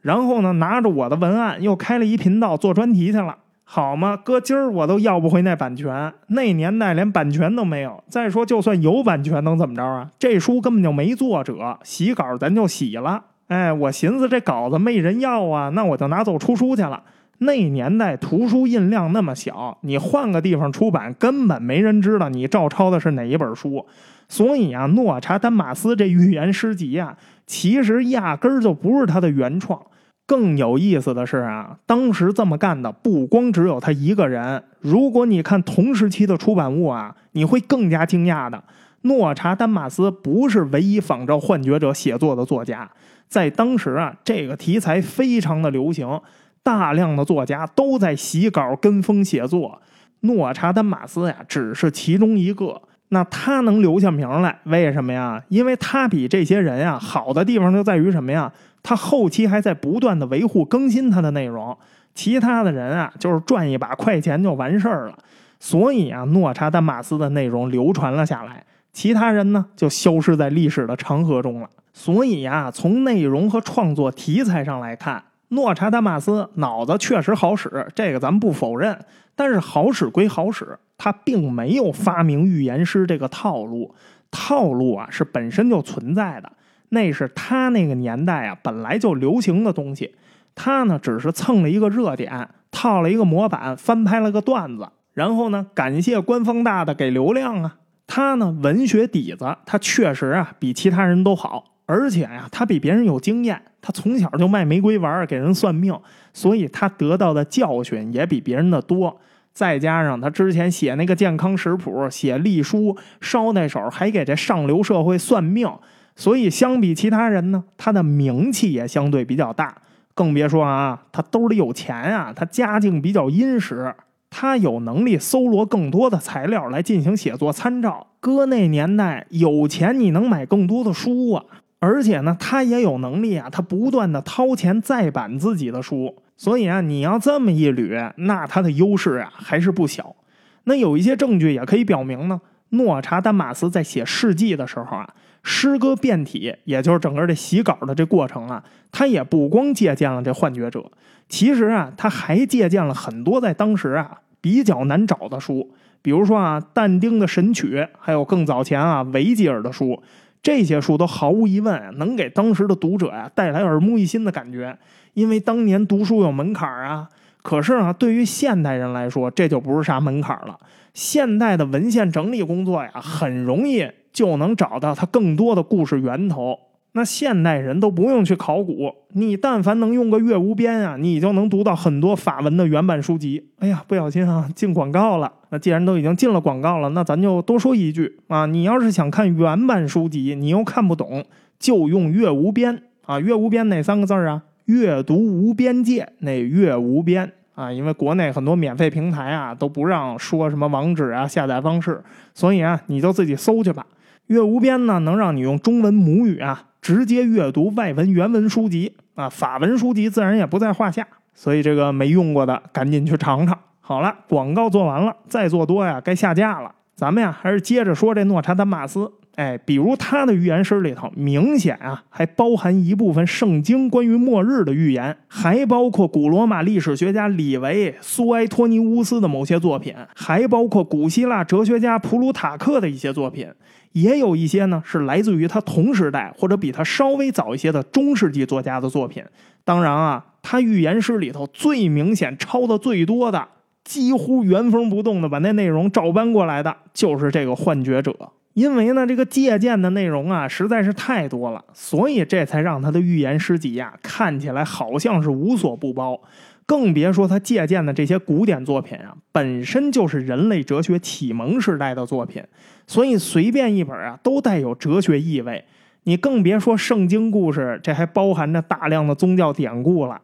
[0.00, 3.36] 然后呢，拿着我的文案又开了一频道做专题去了。
[3.64, 4.16] 好吗？
[4.16, 6.12] 哥，今儿我都要不回那版权。
[6.26, 8.02] 那年代连版权都没有。
[8.08, 10.10] 再说，就算有版权，能怎么着啊？
[10.18, 13.22] 这书根本就没作者，洗稿咱就洗了。
[13.46, 17.00] 哎，我寻思这稿子没人要啊，那我就拿走出书去了。
[17.38, 23.86] 那年代图书印量那么小，你换个地方出版，根本没人知道你照抄的是哪一本书。
[24.30, 27.16] 所以啊，诺查丹马斯这预言诗集啊，
[27.48, 29.82] 其实压根儿就不是他的原创。
[30.24, 34.62] 更有意思的是啊，当时这么干的不光只有他一个人。
[34.78, 38.62] 如果你看同时期的出版物啊，你会更加惊讶的。
[39.02, 42.88] 诺查丹马斯不是唯一仿照幻觉者写作的作家，
[43.26, 46.20] 在当时啊，这个题材非常的流行，
[46.62, 49.82] 大量的作家都在洗稿跟风写作。
[50.20, 52.82] 诺查丹马斯呀，只是其中一个。
[53.10, 55.42] 那他能留下名来，为什么呀？
[55.48, 58.50] 因为他比这些人呀好的地方就在于什么呀？
[58.82, 61.76] 他后期还在不断的维护更新他的内容，
[62.14, 65.14] 其他的人啊就是赚一把快钱就完事儿了。
[65.58, 71.68] 所以啊，诺查丹马斯的内容流传了下来，其他人呢就消失在历史的长河中了。
[71.92, 78.96] 所以啊，从内容和创作题材上来看，诺查丹马斯脑子确实好使，这个咱们不否认。
[79.36, 83.94] 但是好使归好使，他并没有发明预言师这个套路，
[84.30, 86.52] 套路啊是本身就存在的。
[86.90, 90.14] 那是他那个年代啊，本来就流行的东西。
[90.54, 97.76] 他呢，只是蹭了一个热点，套了一个模板，翻拍了个段子，然后呢，感谢官方大的给流量啊。
[98.06, 103.62] 他呢，文学底子他确实啊比其他人都好，而且呀，他比别人有经验。
[103.80, 105.98] 他从小就卖玫瑰丸给人算命，
[106.34, 109.18] 所以他得到的教训也比别人的多。
[109.52, 115.68] 再加上他之前写那个健康食谱，写隶书，捎带手还给这上流社会算命。
[116.16, 119.74] 所以，相比其他人呢，他的名气也相对比较大。
[120.14, 123.94] 更别说啊，他兜里有钱啊，他家境比较殷实，
[124.28, 128.08] 他有能力搜罗更多的材料来进行写作参照。
[128.20, 131.44] 搁那年代，有钱你能买更多的书啊，
[131.78, 136.14] 而且呢，他也有能力啊，他不断的掏钱再版自己的书。
[136.40, 140.16] 所以啊，你要这么一捋，那他的优势啊还是不小。
[140.64, 145.06] 那有一些证据也可以表明呢，诺查丹马斯在写事迹的时候啊。
[145.42, 150.90] 诗歌变体，也就是整个这洗稿的这过程啊，他也不光借鉴了这幻觉者，
[151.28, 160.02] 其实啊，他还借鉴了很多在当时啊比较难找的书，比如说啊但丁的《神曲》，还有更早前啊维吉尔的书，
[160.42, 164.78] 这些书都毫无疑问能给当时的读者呀带来耳目一新的感觉，
[165.14, 167.08] 因为当年读书有门槛啊。
[167.42, 170.58] 可是啊，对于现代人来说，这就不是啥门槛了。
[170.92, 173.90] 现代的文献整理工作呀，很容易。
[174.12, 176.58] 就能找到它更多的故事源头。
[176.92, 183.48] 那现代人都不用去考古，你但凡能用个月无边啊，你就能读到很多法文的原版书籍。
[183.60, 185.32] 哎呀，不小心啊，进广告了。
[185.50, 191.24] 那既然都已经进了广告了，那咱就多说一句啊，你要是想看原版书籍，你又看不懂，
[191.58, 193.20] 就用月无边啊。
[193.20, 194.42] 月无边哪三个字啊？
[194.64, 197.72] 阅读无边界，那月无边啊。
[197.72, 202.02] 因为国内很多免费平台啊都不让说什么网址啊、下载方式，
[202.34, 203.86] 所以啊，你就自己搜去吧。
[204.26, 211.06] 阅无边呢，能让你用中文母语啊，直接阅读外文原文书籍啊，法文书籍自然也不在话下。
[211.34, 213.58] 所以这个没用过的，赶紧去尝尝。
[213.80, 216.72] 好了，广告做完了，再做多呀，该下架了。
[216.94, 219.10] 咱们呀，还是接着说这诺查丹马斯。
[219.40, 233.48] 哎，比如他的预言诗里头，明显啊，还包含一部分圣经关于末日的预言，还包括古罗马历史学家李维、苏埃托尼乌斯的某些作品，还包括古希腊哲学家普鲁塔克的一些作品，
[233.92, 239.24] 也有一些呢是来自于他同时代或者比他稍微早一些的中世纪作家的作品。
[239.64, 243.48] 当然啊，他预言诗里头最明显、抄的最多的。
[243.82, 248.14] 几乎原封不动的把那内容照搬过来的，就是这个幻觉者。
[248.54, 256.20] 因为呢，这个借鉴的内容啊实在是太多了，所以这才让他的预言诗集呀看起来好像是无所不包。
[256.66, 262.42] 更别说他借鉴的这些古典作品啊，本身就是人类哲学启蒙时代的作品，
[262.86, 265.64] 所以随便一本啊都带有哲学意味。
[266.04, 270.20] 你更别说圣经故事，这还包含着大量的宗教典故了。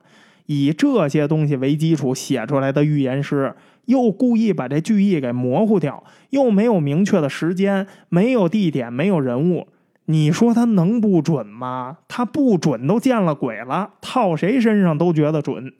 [0.46, 3.54] 以这些东西为基础写出来的预言诗，
[3.86, 9.68] 又故意把这句意给模糊掉，又没有明确的时间，没有地点，没有人物，
[10.06, 11.98] 你说他能不准吗？
[12.08, 15.72] 他不准都见了鬼了，套谁身上都觉得准。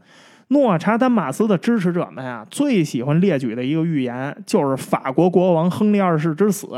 [0.49, 6.69] 诺查丹马斯的支持者们啊，最喜欢列举的一个预言就是法国国王亨利二世之死。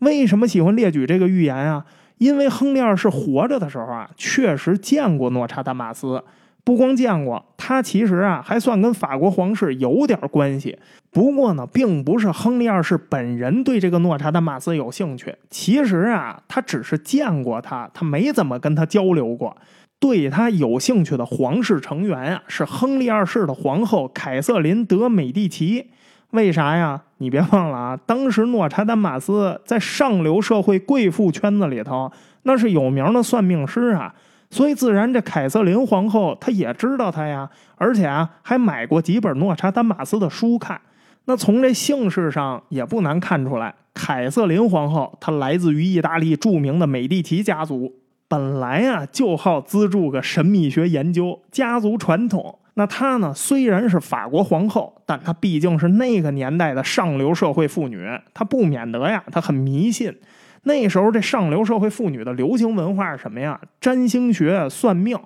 [0.00, 1.84] 为什么喜欢列举这个预言啊？
[2.18, 6.22] 因为亨利二世活着的时候啊，确实见过诺查丹马斯。
[6.68, 10.78] 不光见过他，其实啊还算跟法国皇室有点关系。
[11.10, 15.34] 不过呢，并不是亨利二世本人对这个诺查丹马斯有兴趣。
[15.48, 19.56] 其实啊，他只是见过他，他没怎么跟他交流过。
[19.98, 25.86] 对他有兴趣的皇室成员啊，是亨利二世的皇后凯瑟琳·德美第奇。
[26.32, 27.00] 为啥呀？
[27.16, 34.14] 你别忘了啊，当时诺查丹马斯在上流社会贵妇圈子里头，那是有名的算命师啊。
[34.50, 40.80] 所以，自然这凯瑟琳皇后她也知道他呀，而且啊，还买过几本诺查丹马斯的书看。
[41.26, 47.92] 那从这姓氏上也不难看出来，凯瑟琳皇后她来自于意大利著名的美第奇家族，
[48.26, 52.58] 本来啊就好资助个神秘学研究，家族传统。
[52.74, 60.16] 那她呢，虽然是法国皇后，但她毕竟是那个年代的上流社会妇女，她不免得呀，她很迷信。
[60.64, 63.60] 那时候，这上流社会妇女的流行文化是什么呀？
[63.80, 65.18] 占星学、算命。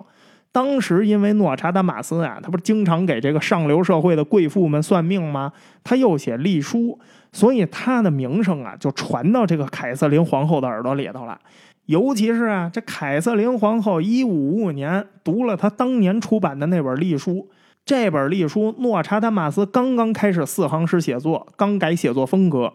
[0.51, 5.51] 当时因为诺查丹马斯啊，他不是经常给这个上流社会的贵妇们算命吗？
[5.83, 6.99] 他又写隶书，
[7.31, 11.39] 所以他的名声啊，就传到这个凯瑟琳皇后的耳朵里头了。
[11.87, 17.49] 尤其是啊，这凯瑟琳皇后一五五五年读了他当年出版的那本隶书，
[17.83, 22.71] 这本隶书，诺查丹马斯刚刚开始四行诗写作，刚改写作风格。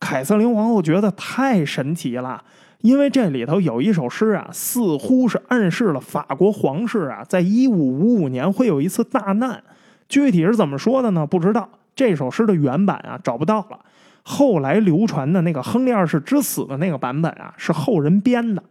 [0.00, 2.42] 凯瑟琳皇后觉得太神奇了，
[2.80, 9.62] 因为这里头有一首诗啊，似乎是暗示了法国皇室啊，在一五五五年会有一次大难。
[10.08, 11.24] 具体是怎么说的呢？
[11.24, 11.68] 不知道。
[11.94, 13.78] 这首诗的原版啊，找不到了。
[14.22, 18.62] 后来流传的那个亨利二世之死的那个版本啊，是后人编的。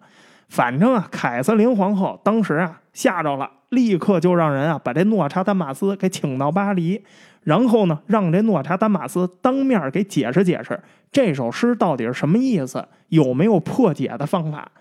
[0.47, 7.03] 反正啊，凯瑟琳皇后当时啊吓着了，立刻就让人啊把这诺查丹马斯给请到巴黎。
[7.49, 10.79] 然后呢，让这诺查丹马斯当面给解释解释
[11.11, 14.71] 这首诗到底是什么意思，有没有破解的方法。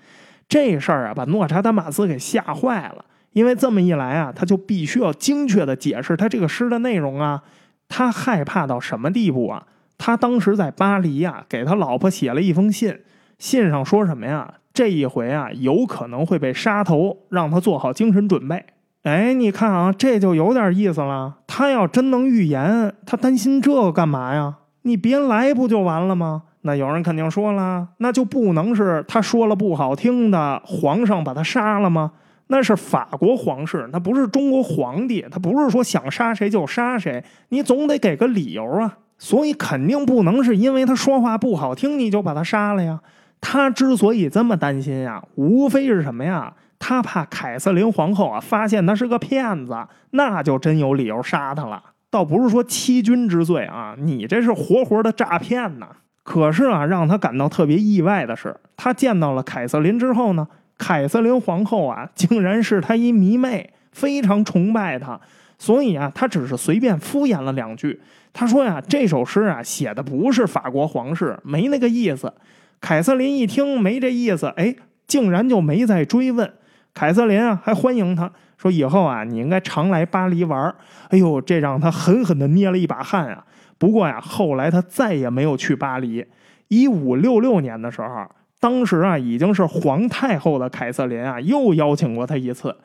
[0.47, 3.07] 这事儿啊，把诺查丹马斯给吓坏了。
[3.33, 7.43] 因为这么一来啊，他就必须要精确的解释他这个诗的内容啊。
[7.89, 9.67] 他害怕到什么地步啊？
[9.97, 13.01] 他当时在巴黎呀，给他老婆写了一封信，
[13.39, 14.53] 信上说什么呀？
[14.75, 18.63] 这一回啊，有可能会被杀头，让他做好精神准备。
[19.09, 21.35] 哎，你看啊，这就有点意思了。
[21.47, 24.55] 他要真能预言，他担心这个干嘛呀？
[24.83, 26.42] 你别来不就完了吗？
[26.61, 32.12] 那有人肯定说了，那就不能是他说了不好听的，皇上把他杀了吗？
[32.49, 38.99] 那是法国皇室，那不是中国皇帝，他不是说想杀谁就杀谁，你总得给个理由啊。
[39.16, 43.01] 所以肯定不能是因为他说话不好听你就把他杀了呀。
[43.40, 46.53] 他之所以这么担心呀，无非是什么呀？
[46.79, 49.77] 他怕凯瑟琳皇后啊发现他是个骗子，
[50.11, 51.83] 那就真有理由杀他了。
[52.11, 55.89] 倒不是说欺君之罪啊，你这是活活的诈骗呐。
[56.22, 65.20] 可是啊，让他感到特别意外的是，他见到了凯瑟琳之后呢，凯瑟琳皇后啊，竟然是他一迷妹，非常崇拜他。
[65.59, 68.01] 所以啊，他只是随便敷衍了两句。
[68.33, 72.33] 他说呀，这首诗啊写的不是法国皇室，没那个意思。
[72.81, 74.76] 凯瑟琳一听没这意思，哎，
[75.07, 76.53] 竟然就没再追问。
[76.95, 80.74] 凯瑟琳啊，还欢迎他，说以后啊，你应该常来巴黎玩。
[81.11, 83.45] 哎呦，这让他狠狠的捏了一把汗啊。
[83.78, 86.26] 不过呀，后来他再也没有去巴黎。
[86.68, 88.26] 一五六六年的时候，
[88.61, 92.76] 当时啊，已经是皇太后的凯瑟琳啊，又邀请过他一次。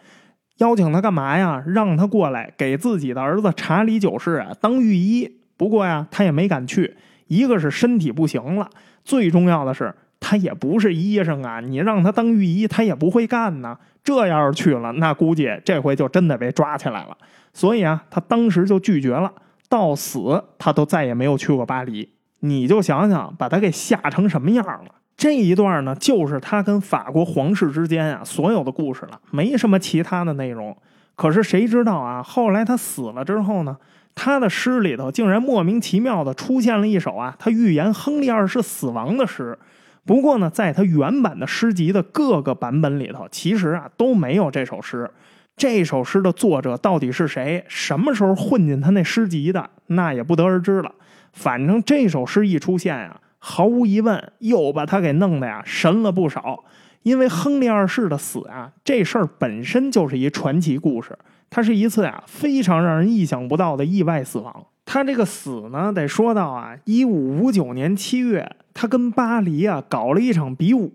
[0.60, 1.64] 邀请他干嘛呀？
[1.66, 5.39] 让他过来给自己的儿子查理九世啊当御医。
[5.58, 6.95] 不过呀，他也没敢去，
[7.28, 8.70] 一个是身体不行了，
[9.04, 9.93] 最重要的是
[10.26, 13.78] 他也不是医生啊，你让他当御医，他也不会干呢。
[14.06, 17.18] 这要是去了，那估计这回就真的被抓起来了。
[17.54, 19.30] 所以啊，他当时就拒绝了，
[19.68, 22.10] 到死他都再也没有去过巴黎。
[22.40, 24.96] 你就想想，把他给吓成什么样了。
[25.18, 30.76] 这一段呢，就是他跟法国皇室之间啊所有的故事了，没什么其他的内容。
[31.16, 33.78] 可是谁知道啊，后来他死了之后呢，
[34.16, 39.58] 他的诗里头竟然莫名其妙的出现了一首啊，他预言亨利二世死亡的诗。
[40.06, 45.10] 不过呢，在他原版的诗集的各个版本里头，其实啊都没有这首诗。
[45.56, 47.64] 这首诗的作者到底是谁？
[47.68, 49.70] 什么时候混进他那诗集的？
[49.88, 50.91] 那也不得而知了。
[51.32, 56.64] 反正这首诗一出现啊，毫无疑问又把他给弄得呀神了不少。
[57.04, 61.18] 因为亨利二世的死啊，这事儿本身就是一传奇故事。
[61.49, 64.66] 他是一次呀非常让人意想不到的意外死亡。
[64.86, 68.56] 他这个死呢，得说到啊，一五五九年七月。
[68.74, 70.92] 他跟巴黎啊搞了一场比武，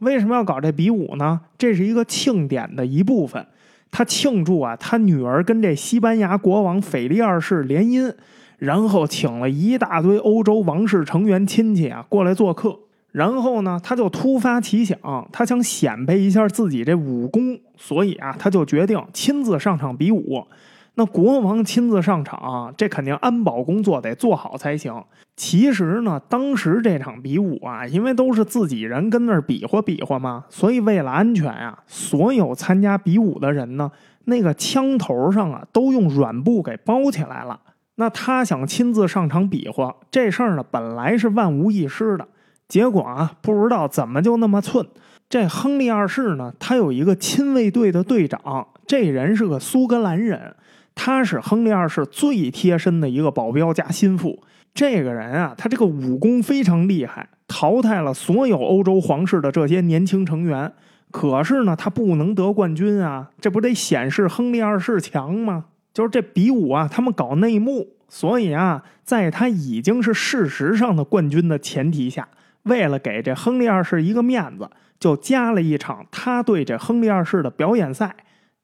[0.00, 1.40] 为什么要搞这比武呢？
[1.56, 3.46] 这是一个庆典的一部分，
[3.90, 8.12] 他庆祝啊他女儿跟这西班牙国王腓力二世联姻，
[8.58, 12.78] 然后请了一大堆欧洲王室成员亲戚啊过来做客，
[13.12, 14.98] 然后呢他就突发奇想，
[15.32, 20.46] 他想显摆一下自己这武功，所以啊他就决定亲自上场比武。
[20.94, 25.02] 那国王亲自上场，这肯定安保工作得做好才行。
[25.34, 33.90] 其实呢，当时这场比武啊，因为都是自己人跟那儿比划比划嘛，所以为了安全啊，所有参加比武的人呢，
[34.24, 37.58] 那个枪头上啊都用软布给包起来了。
[37.94, 42.28] 那他想亲自上场比划这事儿呢，本来是万无一失的，
[42.68, 44.86] 结果啊，不知道怎么就那么寸。
[45.30, 50.54] 这亨利二世呢，他有一个亲卫队的队长，这人是个苏格兰人。
[50.94, 54.42] 他是亨利二世最贴身的一个保镖加心腹。
[54.74, 60.72] 这个人啊，他这个武功非常厉害，淘汰了所有欧洲皇室的这些年轻成员。
[61.10, 65.66] 可是呢，他不能得冠军啊，这不得显示亨利二世强吗？
[65.92, 72.26] 就是这比武啊，他们搞内幕，所以啊，在他已经是事实上的冠军的前提下，
[72.62, 78.16] 为了给这亨利二世一个面子，就加了一场他对这亨利二世的表演赛。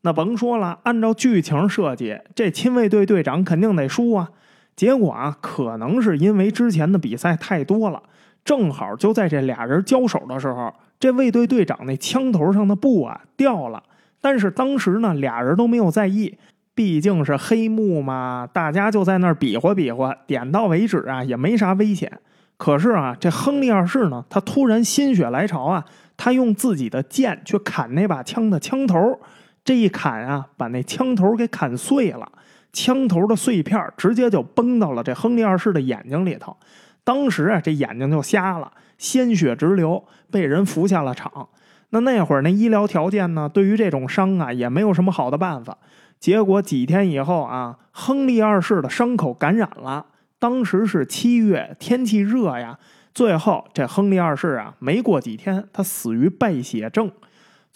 [0.03, 4.31] 那甭说了，按照剧情设计，这亲卫队队长肯定得输啊。
[4.77, 8.01] 结果啊，可能是因为之前的比赛太多了，
[8.45, 13.83] 正好就在这俩人交手的时候，这卫队队长那枪头上的布啊掉了。
[14.21, 16.39] 但是当时呢，俩人都没有在意，
[16.77, 22.21] 毕竟是黑幕嘛，大家就在那儿比划比划，点到为止啊，也没啥危险。
[22.57, 25.85] 可是啊，这亨利二世呢，他突然心血来潮啊，
[26.17, 29.19] 他用自己的剑去砍那把枪的枪头。
[29.69, 32.27] 这一砍啊，把那枪头给砍碎了，
[32.73, 36.57] 枪头的碎片直接就崩到了这亨利二世的眼睛里头。
[37.05, 41.47] 当时啊，这眼睛就瞎了，鲜血直流，被人扶下了场。
[41.91, 45.77] 那那会儿那医疗条件呢，对于这种伤啊，也没有什么好的办法。
[46.19, 50.07] 结果几天以后啊，亨利二世的伤口感染了。
[50.39, 52.79] 当时是七月，天气热呀。
[53.13, 57.13] 最后这亨利二世啊，没过几天，他死于败血症。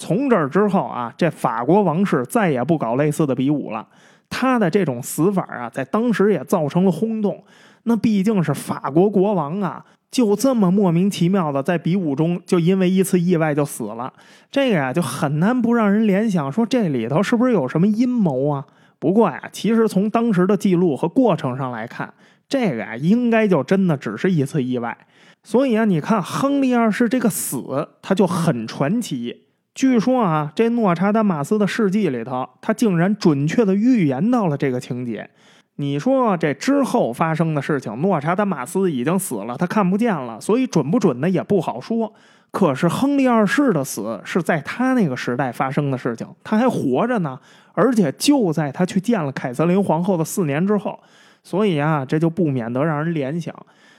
[0.02, 3.86] 从这儿之后啊，这法国王室再也不搞类似的比武了。
[4.28, 7.44] 他的这种死法啊，在当时也造成了轰动。
[7.84, 14.12] 那毕竟是法国国王啊，就这么莫名其妙的在比武中就因为一次意外就死了。
[14.50, 18.66] 这个呀，就很难不让人联想说这里头是不是有什么阴谋啊？
[18.98, 22.12] 不过呀，其实从当时的记录和过程上来看，
[22.48, 24.96] 这个呀，应该就真的只是一次意外。
[25.44, 29.42] 所以啊，你看亨利二世这个死，他就很传奇。
[29.74, 35.28] 据说啊，这诺查丹马斯的事迹里头，他竟然准确的预言到了这个情节。
[35.76, 42.12] 你说这之后发生的事情，诺查丹马斯已经死了，他看不见了，所以准不准的也不好说。
[42.50, 47.40] 可是亨利二世的死是在他那个时代发生的事情，他还活着呢，
[47.72, 51.00] 而且就在他去见了凯瑟琳皇后的四年之后，
[51.42, 53.54] 所以啊，这就不免得让人联想。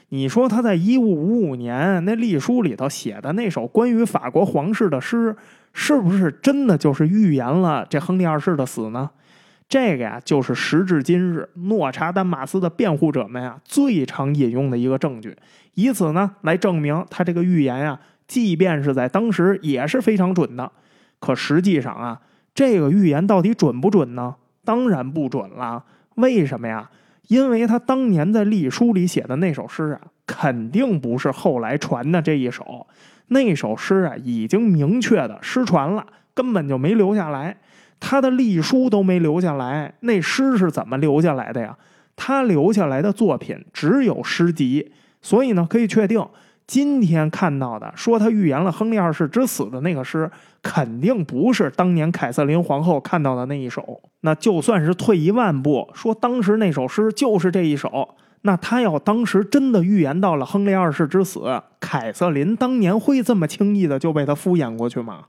[0.10, 5.36] 你说他在一五五五年那历书里头写的那首关于法国皇室的诗，
[5.74, 9.10] 是不是真的就是预言了这亨利二世的死呢？
[9.68, 15.36] 这个呀，就是时至今日诺查丹马斯的辩护者们呀最常引用的一个证据，
[15.74, 20.72] 以此呢来证明他这个预言呀，即便是在当时也是非常准的。
[21.20, 22.22] 可实际上啊，
[22.54, 24.36] 这个预言到底准不准呢？
[24.64, 25.84] 当然不准了。
[26.16, 26.90] 为什么呀？
[27.30, 32.86] 因为他当年在隶书里写的那首诗啊，肯定不是后来传的这一首。
[33.34, 37.58] 那首诗啊，已经明确的失传了，根本就没留下来。
[38.00, 41.78] 他的隶书都没留下来，那诗是怎么留下来的呀？
[42.16, 46.26] 他留下来的作品只有诗集，所以呢，可以确定。
[46.66, 50.30] 今天看到的说他预言了亨利二世之死的那个诗，
[50.62, 54.02] 肯定不是当年凯瑟琳皇后看到的那一首。
[54.22, 65.26] 那就算是退一万步说，当时那首诗就是这一首，那他要当时真的预言到了亨利二世之死，凯瑟琳当年会这么轻易的就被他敷衍过去吗？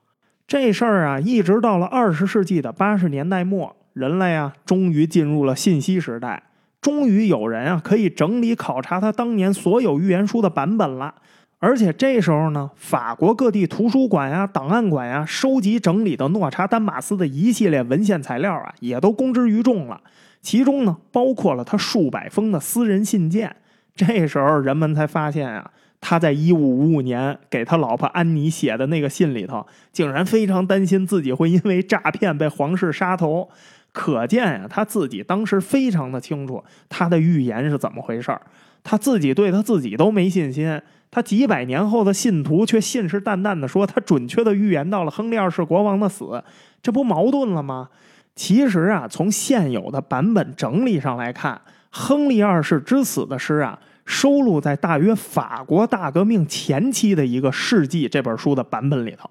[0.46, 6.42] 这事儿啊，一直到了二十世纪的八十年代末，人类啊，终于进入了信息时代。
[6.80, 11.14] 终于有人啊可以整理考察他当年所有预言书的版本了，
[11.58, 19.98] 而且这时候呢，法国各地图书馆呀、档案馆呀收集整理的诺查丹马斯的一系列文献材料啊，也都公之于众了。
[20.44, 23.56] 其中呢，包括了他数百封的私人信件。
[23.96, 25.70] 这时候人们才发现啊，
[26.00, 33.48] 他在一五五五年给他老婆安妮写的那个信里头，竟然非常担心自己会因为诈骗被皇室杀头。
[33.92, 38.42] 可见呀，他自己当时非常的清楚他的预言是怎么回事儿，
[38.82, 40.78] 他自己对他自己都没信心，
[41.10, 46.42] 他几百年后的信徒却信誓旦旦的说他准确的预言到了亨利二世国王的死，
[46.82, 47.88] 这不矛盾了吗？
[48.34, 51.60] 其实啊，从现有的版本整理上来看，
[51.90, 59.30] 亨利二世之死的诗啊，收录在大约法国大革命前期的一个世纪这本书的版本里头。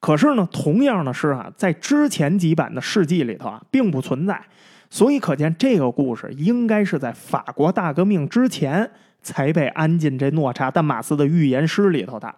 [0.00, 4.40] 可是呢，同样的诗啊，在之前几版的世纪里头啊，并不存在，
[4.88, 8.88] 所以可见这个故事应该是在法国大革命之前
[9.20, 12.34] 才被安进这诺查丹马斯的预言诗里头的。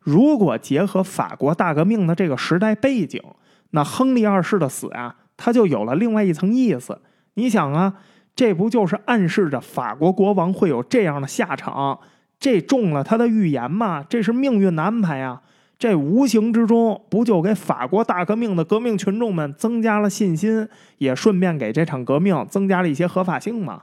[0.00, 3.22] 如果结合法国大革命的这个时代背景，
[3.70, 7.00] 那亨利二世的死啊，他就有了另外一层意思。
[7.34, 7.94] 你想啊，
[8.36, 11.98] 这不就是暗示着法国国王会有这样的下场？
[12.38, 14.04] 这中了他的预言吗？
[14.08, 15.40] 这是命运的安排呀。
[15.76, 20.68] 这无形之中，不就给法国大革命的革命群众们增加了信心，
[20.98, 23.82] 也顺便给这场革命增加了一些合法性吗？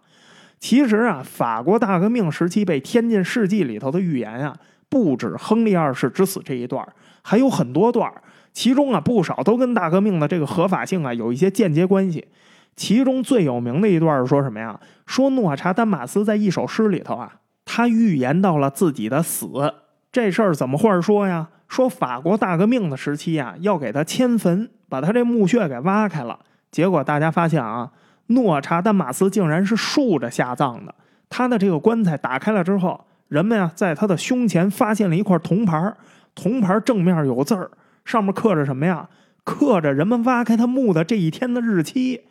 [0.58, 4.56] 其实啊，法国大革命时期被添进世纪里头的预言啊，
[4.90, 6.88] 不止亨利二世之死这一段，
[7.22, 8.12] 还有很多段，
[8.54, 12.28] 其中啊不少都跟大革命的这个合法性啊有一些间接关系。
[12.76, 14.80] 其中最有名的一段说什么呀？
[15.06, 17.34] 说诺查丹马斯在一首诗里头啊，
[17.66, 19.48] 他预言到了自己的死。
[20.12, 21.50] 这事儿怎么话说呀？
[21.68, 26.40] 说法国大革命的时期啊，要给他迁坟，把他这墓穴给挖开了。
[26.72, 27.92] 结果大家发现啊，
[28.28, 30.96] 诺查丹马斯竟然是竖着下葬的。
[31.30, 35.94] 他的这个棺材打开了之后，人们呀在他的胸前发现了一块铜牌，
[36.36, 37.72] 铜牌正面有字儿，
[38.06, 39.10] 上面刻着什么呀？
[39.44, 42.22] 刻着人们挖开他墓的这一天的日期。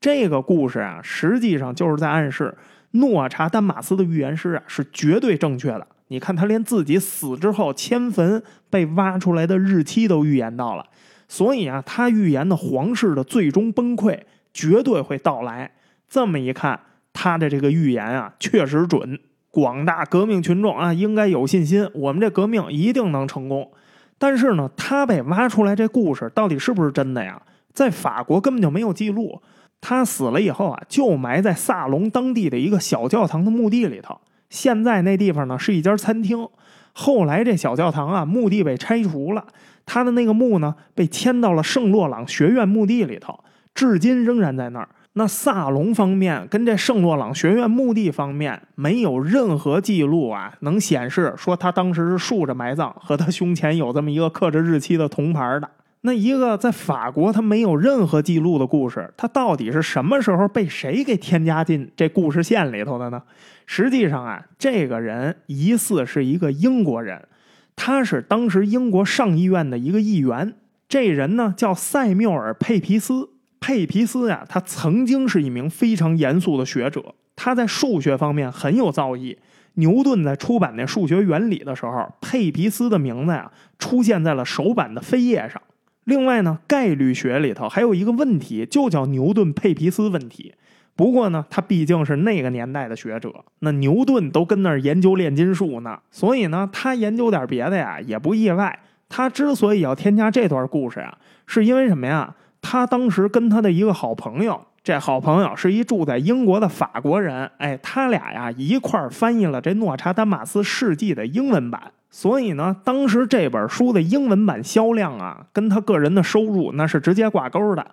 [0.00, 2.56] 这个故事啊，实际上就是在暗示
[2.92, 5.86] 诺查丹马斯的预言师啊是绝对正确的。
[6.08, 10.84] 你看，他连自己死之后迁坟被挖出来的日期都预言到了，
[11.26, 14.20] 所以啊，他预言的皇室的最终崩溃
[14.52, 15.72] 绝对会到来。
[16.08, 16.78] 这么一看，
[17.12, 19.18] 他的这个预言啊，确实准。
[19.50, 23.72] 广大革命群众啊，应该有信心，我们这革命一定能成功。
[24.18, 27.40] 但是呢，他被挖出来这故事到底是不是真的呀？
[27.72, 29.40] 在法国根本就没有记录。
[29.80, 34.18] 他死了以后啊，就埋在萨隆当地的一个小教堂的墓地里头。
[34.48, 36.48] 现在那地方呢是一家餐厅，
[36.92, 39.44] 后来这小教堂啊墓地被拆除了，
[39.84, 43.38] 他的那个墓呢被迁到了圣洛朗学院墓地里头，
[43.74, 44.88] 至今仍然在那儿。
[45.18, 55.70] 那萨隆方面跟这圣洛朗学院墓地方面没有任何记录啊，能显示说他当时是竖着埋葬，和他胸前有这么一个刻着日期的铜牌的。
[56.02, 63.22] 那一个在法国他没有任何记录的故事，他到底是什么时候被谁给添加进这故事线里头的呢？
[63.64, 67.26] 实际上啊，这个人疑似是一个英国人，
[67.74, 70.52] 他是当时英国上议院的一个议员。
[70.86, 73.30] 这人呢叫塞缪尔·佩皮斯。
[73.66, 79.36] 佩皮斯呀，他曾经是一名非常严肃的学者，他在数学方面很有造诣。
[79.74, 85.60] 牛顿在出版那数学原理的时候，佩皮斯的名字呀出现在了首版的扉页上。
[86.04, 90.54] 另外呢，概率学里头还有一个问题，就叫牛顿佩皮斯问题。
[90.94, 98.78] 不过呢，他毕竟是那个年代的学者，那牛顿都跟那儿研究炼金术呢，所以呢，他研究点别的呀也不意外。
[99.08, 102.32] 他之所以要添加这段故事呀，是因为什么呀？
[102.68, 111.80] 他当时跟他的一个好朋友，这好朋友是一住在英国的法国人，哎，他俩呀一块儿翻译了这诺查丹马斯事迹的英文版。
[112.10, 117.86] 所以呢，当时这本书的英文版销量啊，跟他个人的收入那是直接挂钩的。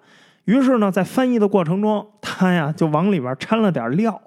[0.46, 4.20] 于是呢，在翻译的过程中，他呀就往里边掺了点料，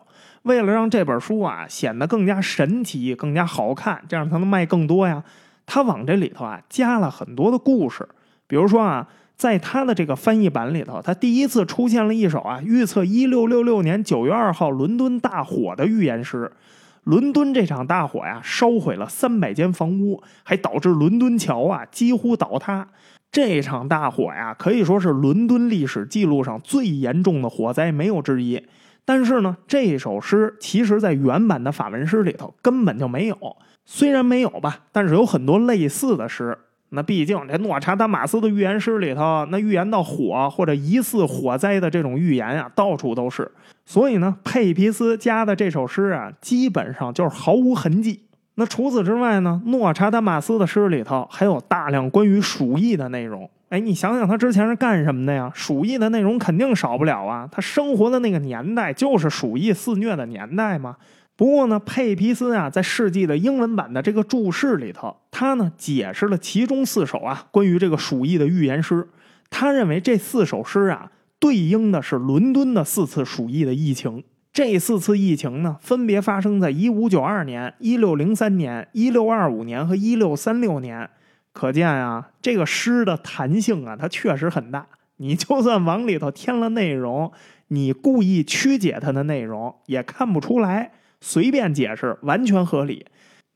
[0.43, 5.25] 为了让这本书啊显得更加神奇、更加好看，这样才能卖更多呀。
[5.67, 8.09] 他往这里头啊加了很多的故事，
[8.47, 16.51] 比如说啊，在他的这个翻译版里头，他第一次出现了一首啊，预测一六六六年九月二号伦敦大火的预言诗。
[17.05, 22.89] 伦敦这场大火呀，烧毁了三百间房屋，还导致伦敦桥啊几乎倒塌。
[23.31, 28.61] 这场大火呀，可以说是伦敦历史记录上最严重的火灾，没有之一。
[29.05, 33.57] 但是呢，这首诗其实在原版的法文诗里头根本就没有。
[33.85, 36.59] 虽然没有吧，但是有很多类似的诗。
[36.97, 43.49] 那毕竟这诺查丹马斯的预言诗里头，那预言到火或者疑似火灾的这种预言啊，到处都是。
[43.85, 48.23] 所以呢，佩皮斯加的这首诗啊，基本上就是毫无痕迹。
[48.57, 53.49] 那除此之外呢，诺查丹马斯的诗里头还有大量关于鼠疫的内容。
[53.69, 55.51] 哎，你想想他之前是干什么的呀？
[55.55, 57.49] 鼠疫的内容肯定少不了啊。
[57.53, 60.97] 他生活的那个年代就是鼠疫肆虐的年代嘛。
[61.37, 69.07] 不过呢，佩皮斯啊，在世纪的英文版的这个注释里头，他呢解释了其中四首啊关于这个鼠疫的预言诗。
[69.51, 74.25] 他认为这四首诗啊，对应的是伦敦的四次鼠疫的疫情。
[74.51, 81.11] 这四次疫情呢，分别发生在一五九二年、一六零三年、一六二五年和一六三六年。
[81.53, 84.87] 可见啊，这个诗的弹性啊，它确实很大。
[85.19, 87.31] 你就算往里头添了内容，
[87.69, 90.93] 你故意曲解它的内容，也看不出来。
[91.21, 93.05] 随便解释，完全合理。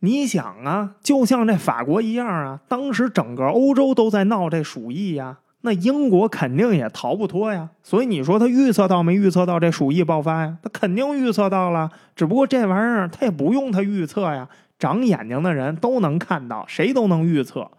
[0.00, 7.68] 你想啊，就像这法国一样啊，当时整个欧洲都在闹这鼠疫呀，那英国肯定也逃不脱呀。
[7.82, 10.56] 所以你说他预测到没预测到这鼠疫爆发呀？
[10.62, 14.48] 他肯定预测到了，只不过这玩意儿他也不用他预测呀，
[14.78, 17.70] 长眼睛的人都能看到，谁都能预测。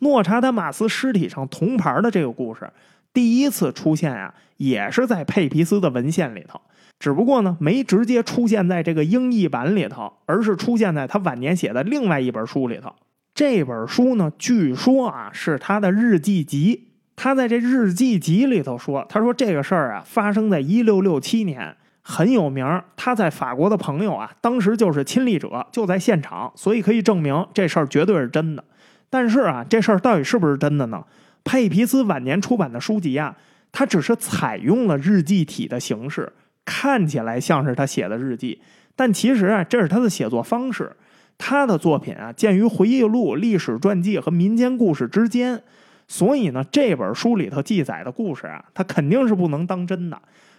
[0.00, 2.70] 诺查丹马斯尸体上铜牌的这个故事，
[3.14, 6.60] 第一次出现啊，也是在佩皮斯的文献里头，
[7.02, 12.94] 只不过呢，没直接出现在这个英译版里头，而是出现在他晚年写的另外一本书里头。
[13.34, 16.90] 这本书呢，据说啊是他的日记集。
[17.16, 22.80] 他在这日记集里头说，他说这个事儿啊发生在一六六七年，很有名。
[22.96, 28.62] 他在法国的朋友啊，当时就是亲历者，就在现场，所以可以证明这事儿绝对是真的。
[29.10, 31.04] 但是啊，这事儿到底是不是真的呢？
[31.42, 33.36] 佩皮斯晚年出版的书籍啊，
[33.72, 36.32] 他只是采用了日记体的形式，
[36.64, 38.60] 看起来像是他写的日记，
[38.94, 40.90] 但其实啊，这是他的写作方式。
[41.38, 45.60] 他的作品啊，建于回忆录、历史传记和民间故事之间，
[46.06, 50.16] 所以呢，这本书里头记载的故事啊，他肯定是不能当真的。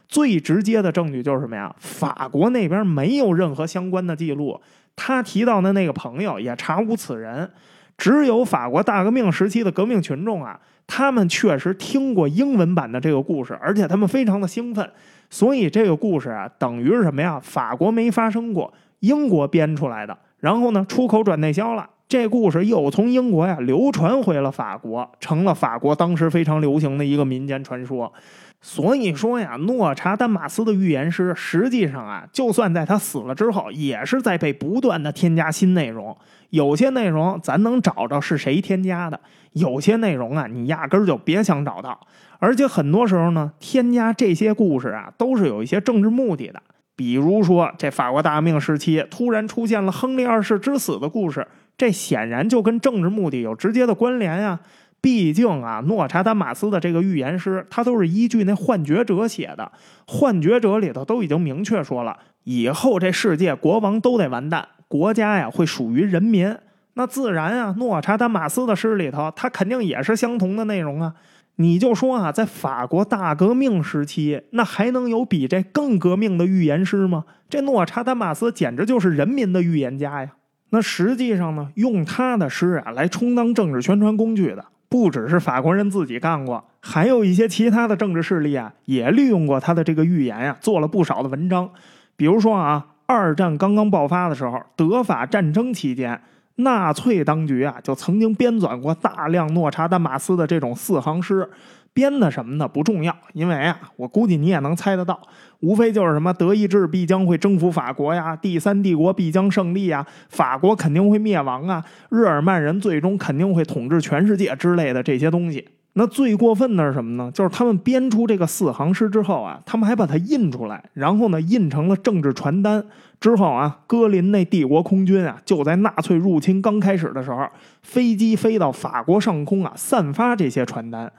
[0.09, 1.73] 最直接的证据就是什么呀？
[1.79, 4.59] 法国那边没有任何相关的记录，
[4.95, 7.49] 他提到的那个朋友也查无此人。
[7.97, 14.91] 只有法国大革命时期的革命群众啊，他们确实听过英文版的这个故事，而且他们非常的兴奋，
[15.33, 17.39] 所以这个故事啊，等于是什么呀？
[17.41, 28.13] 法国没发生过，英国编出来的，然后呢，出口转内销了，这故事又从英国呀流传回了法国，成了法国当时非常流行的一个民间传说。
[28.61, 36.15] 所以说呀，诺查丹马斯的预言师，实际上啊，就算在他死了之后，也是在被不断的添加新内容。
[36.51, 39.19] 有些内容咱能找着是谁添加的，
[39.53, 41.99] 有些内容啊，你压根儿就别想找到。
[42.39, 46.61] 而且很多时候呢，添加这些故事啊，都是有一些政治目的的。
[46.95, 51.47] 比如说，这法国大革命时期突然出现了亨利二世之死的故事，
[51.77, 54.59] 这显然就跟政治目的有直接的关联呀。
[55.01, 59.71] 毕竟啊，诺查丹马斯的这个预言诗，他都是依据那幻觉者写的。
[60.07, 66.55] 幻觉者里头都已经明确说了，以后这世界国王都得完蛋，国家呀会属于人民。
[66.95, 71.13] 那自然啊，诺查丹马斯的诗里头，他肯定也是相同的内容啊。
[71.55, 77.25] 你就说啊，在法国大革命时期，那还能有比这更革命的预言诗吗？
[77.49, 80.31] 这诺查丹马斯简直就是人民的预言家呀。
[80.69, 84.65] 那实际上呢，用他的诗啊来充当政治宣传工具的。
[84.89, 91.67] 不只是法国人自己干过，还有一些其他的政治势力啊，也利用过他的这个预言呀，做了不少的文章。
[92.15, 96.21] 比如说啊，二战刚刚爆发的时候，德法战争期间，
[96.55, 101.49] 纳粹当局啊就曾经编纂过大量诺查丹马斯的这种四行诗。
[101.95, 102.67] 编的什么呢？
[102.67, 105.21] 不重要，因为啊，我估计你也能猜得到，
[105.59, 115.69] 无非就是什么德意志必将会征服法国呀，第三帝国必将胜利呀，法国肯定会灭亡啊，日耳曼人最终肯定会统治全世界之类的这些东西。
[115.95, 117.29] 那最过分的是什么呢？
[117.31, 122.83] 就是他们编出这个四行诗之后啊，他们还把它印出来，然后呢印成了政治传单。
[123.23, 127.47] 之后啊，戈林那帝国空军啊，就在纳粹入侵刚开始的时候，
[127.81, 131.09] 飞机飞到法国上空啊，散发这些传单。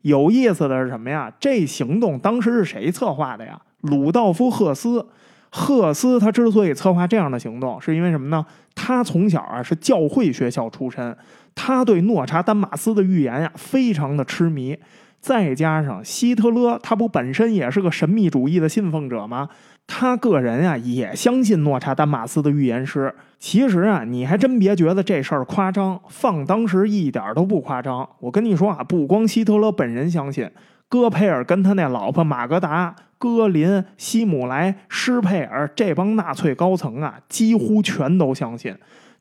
[0.00, 1.32] 有意思的是什么呀？
[1.38, 3.62] 这行动当时是谁策划的呀？
[3.82, 5.06] 鲁道夫·赫斯。
[5.50, 8.44] 赫斯他之所以策划这样的行动，是因为什么呢？
[8.74, 11.16] 他从小啊是教会学校出身，
[11.54, 14.76] 他对诺查丹马斯的预言呀非常的痴迷。
[15.20, 19.48] 再加上希特勒，他不本身也是个神秘主义的信奉者吗？
[19.86, 23.14] 他个人啊也相信诺查丹马斯的预言师。
[23.38, 28.08] 其实啊，你还真别觉得这事儿夸张，放当时一点都不夸张。
[28.20, 30.48] 我跟你说啊，不光希特勒本人相信，
[30.88, 38.74] 戈培尔跟他那老婆马格达、戈林、希姆莱、施佩尔这帮纳粹高层啊，几乎全都相信。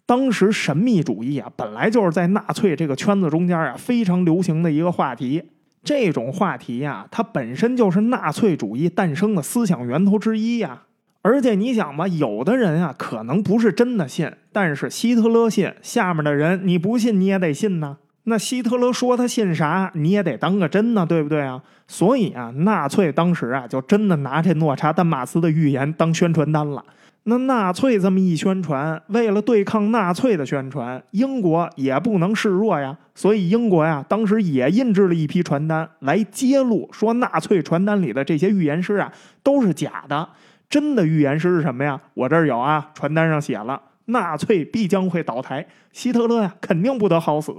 [0.06, 5.44] 当时神秘主义啊，本来就是在纳粹这个圈子中间啊非常流行的一个话题。
[5.84, 10.84] 这种话题呀，它本身就是纳粹主义诞生的思想源头之一呀。
[11.24, 17.98] 而且你想吧，有的人啊可能不是真的信，但是希特勒信，下面的人你不信你也得信呢。
[18.24, 21.62] 那希特勒说他信啥，你也得当个真呢，对不对啊？
[21.88, 26.84] 所以啊，纳粹当时啊就真的拿这诺查丹马斯的预言当宣传单了。
[27.24, 32.98] 那纳粹这么一宣传，为了对抗纳粹的宣传，英国也不能示弱呀。
[33.14, 39.14] 所以英国呀，当时也印制了一批传单来揭露，说纳粹传单里的这些预言师啊
[39.44, 40.28] 都是假的。
[40.68, 42.02] 真的预言师是什么呀？
[42.16, 47.54] 我这儿有啊，传单上写了，纳粹必将会倒台，希特勒呀肯定不得好死。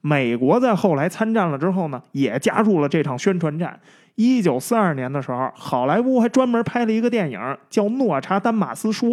[0.00, 3.78] 美国在后来参战了之后呢，也加入了这场宣传战。
[4.14, 7.40] 一九四二年的时候，好莱坞还专门拍了一个电影，
[7.70, 9.10] 叫《诺查丹马斯说》。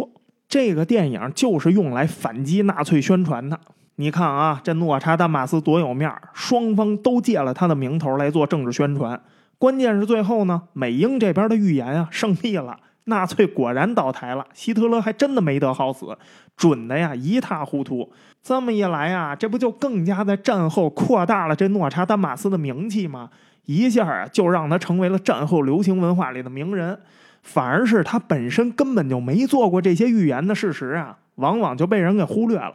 [0.48, 3.58] 这个电影就是用来反击纳粹宣传的。
[3.96, 9.20] 你看啊，这诺查丹马斯多有面儿双方都借了他的名头来做政治宣传。
[9.58, 16.16] 关键是最后呢，美英这边的预言啊胜利了，纳粹果然倒台了，希特勒还真的没得好死，
[16.56, 18.10] 准的呀一塌糊涂。
[18.42, 23.28] 这么一来啊，这不就更加在战后扩大了这诺查丹马斯的名气吗？
[23.66, 26.98] 一下啊，就让他成为了战后流行文化里的名人，
[27.42, 32.74] 反而是他本身根本就没做过这些预言的事实啊，往往就被人给忽略了。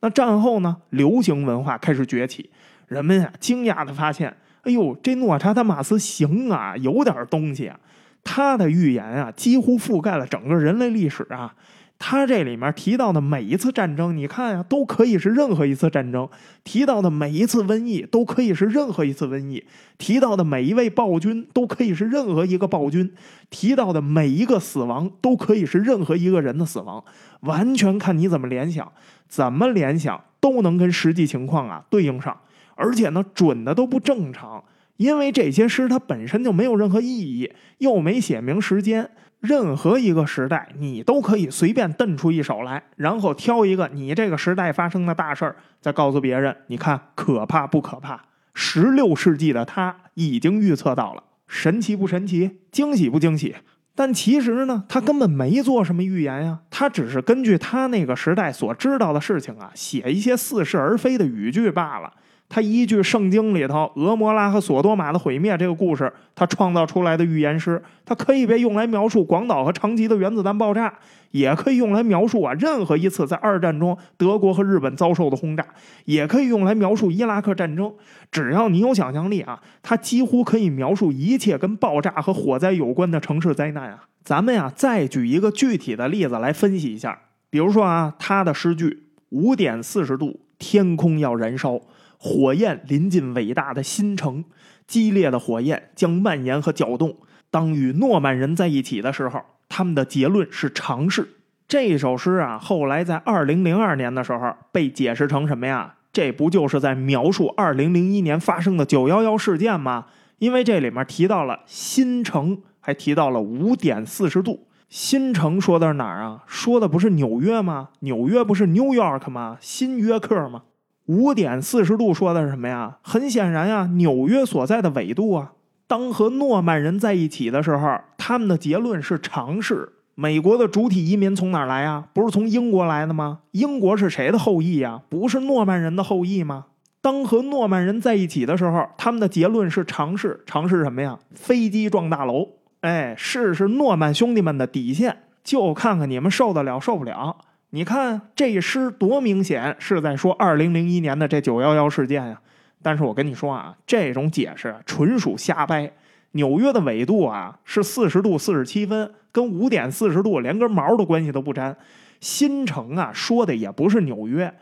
[0.00, 2.48] 那战后呢，流行文化开始崛起，
[2.88, 7.78] 人们啊惊讶的发现，哎呦，这诺查丹马斯行啊，有点东西啊，
[8.24, 11.54] 他的预言啊，几乎覆盖了整个人类历史啊。
[12.02, 16.26] 他这里面提到的每一次战争，你看呀，都可以是任何一次战争；
[16.64, 19.62] 提到的每一次瘟疫，都可以是任何一次瘟疫；
[19.98, 23.06] 提到的每一位暴君，都可以是任何一个暴君；
[23.50, 27.04] 提到的每一个死亡，都可以是任何一个人的死亡。
[27.40, 28.90] 完全看你怎么联想，
[29.28, 32.34] 怎么联想都能跟实际情况啊对应上，
[32.76, 34.64] 而且呢，准的都不正常，
[34.96, 39.10] 因为这些诗它本身就没有任何意义，又没写明时间。
[39.40, 48.20] 任何一个时代，你都可以随便瞪出一手来，然后挑一个你这个时代发生的大事儿，再告诉别人，你看可怕不可怕？
[48.52, 52.58] 十六世纪的他已经预测到了，神奇不神奇？
[52.70, 53.56] 惊喜不惊喜？
[53.94, 62.12] 但其实呢，他根本没做什么预言呀，他只是根据他那个时代所知道的事情啊，写一些似是而非的语句罢了。
[62.50, 70.92] 他依据圣经里头俄摩拉和索多玛的毁灭这个故事，他创造出来的预言师，他可以被用来描述广岛和长崎的原子弹爆炸，
[71.30, 75.64] 也可以用来描述啊任何一次在二战中德国和日本遭受的轰炸，
[76.06, 77.94] 也可以用来描述伊拉克战争。
[78.32, 84.06] 只要你有想象力啊，他几乎可以描述一切跟爆炸和火灾有关的城市灾难啊。
[84.24, 87.16] 咱们呀，再举一个具体的例子来分析一下，
[87.48, 91.80] 比如说啊，他的诗句：五点四十度，天空要燃烧。
[92.22, 94.44] 火焰临近伟大的新城，
[94.86, 97.16] 激烈的火焰将蔓延和搅动。
[97.50, 99.40] 当与诺曼人在一起的时候，
[99.70, 101.36] 他们的结论是尝试。
[101.66, 105.94] 这首诗啊，后来在二零零二年的时候被解释成什么呀？
[106.12, 110.04] 这不就是在描述二零零一年发生的九幺幺事件吗？
[110.40, 114.66] 因为这里面提到了新城，还提到了五点四十度。
[114.90, 116.42] 新城说的是哪儿啊？
[116.46, 117.88] 说的不是纽约吗？
[118.00, 119.56] 纽约不是 New York 吗？
[119.60, 120.64] 新约克吗？
[121.10, 122.98] 五点四十度说的是什么呀？
[123.02, 125.50] 很显然呀，纽约所在的纬度啊。
[125.88, 129.94] 当和诺曼人在一起的时候，他们的结论是尝试。
[130.14, 132.04] 美国的主体移民从哪儿来呀？
[132.12, 133.40] 不是从英国来的吗？
[133.50, 135.02] 英国是谁的后裔呀？
[135.08, 136.66] 不是诺曼人的后裔吗？
[137.00, 140.44] 当和诺曼人在一起的时候，他们的结论是尝试。
[140.46, 141.18] 尝试什么呀？
[141.34, 142.46] 飞机撞大楼。
[142.82, 147.36] 哎，试试诺曼兄弟们的底线，就看看你们受得了受不了。
[147.72, 152.40] 你看这诗多明显是在说二零零一年的这九幺幺事件呀！
[152.82, 155.92] 但是我跟你说啊，这种解释纯属瞎掰。
[156.32, 161.76] 纽约的纬度啊是四十度四十七分，跟五点四十度连根毛的关系都不沾。
[162.20, 164.52] 新城啊说的也不是纽约。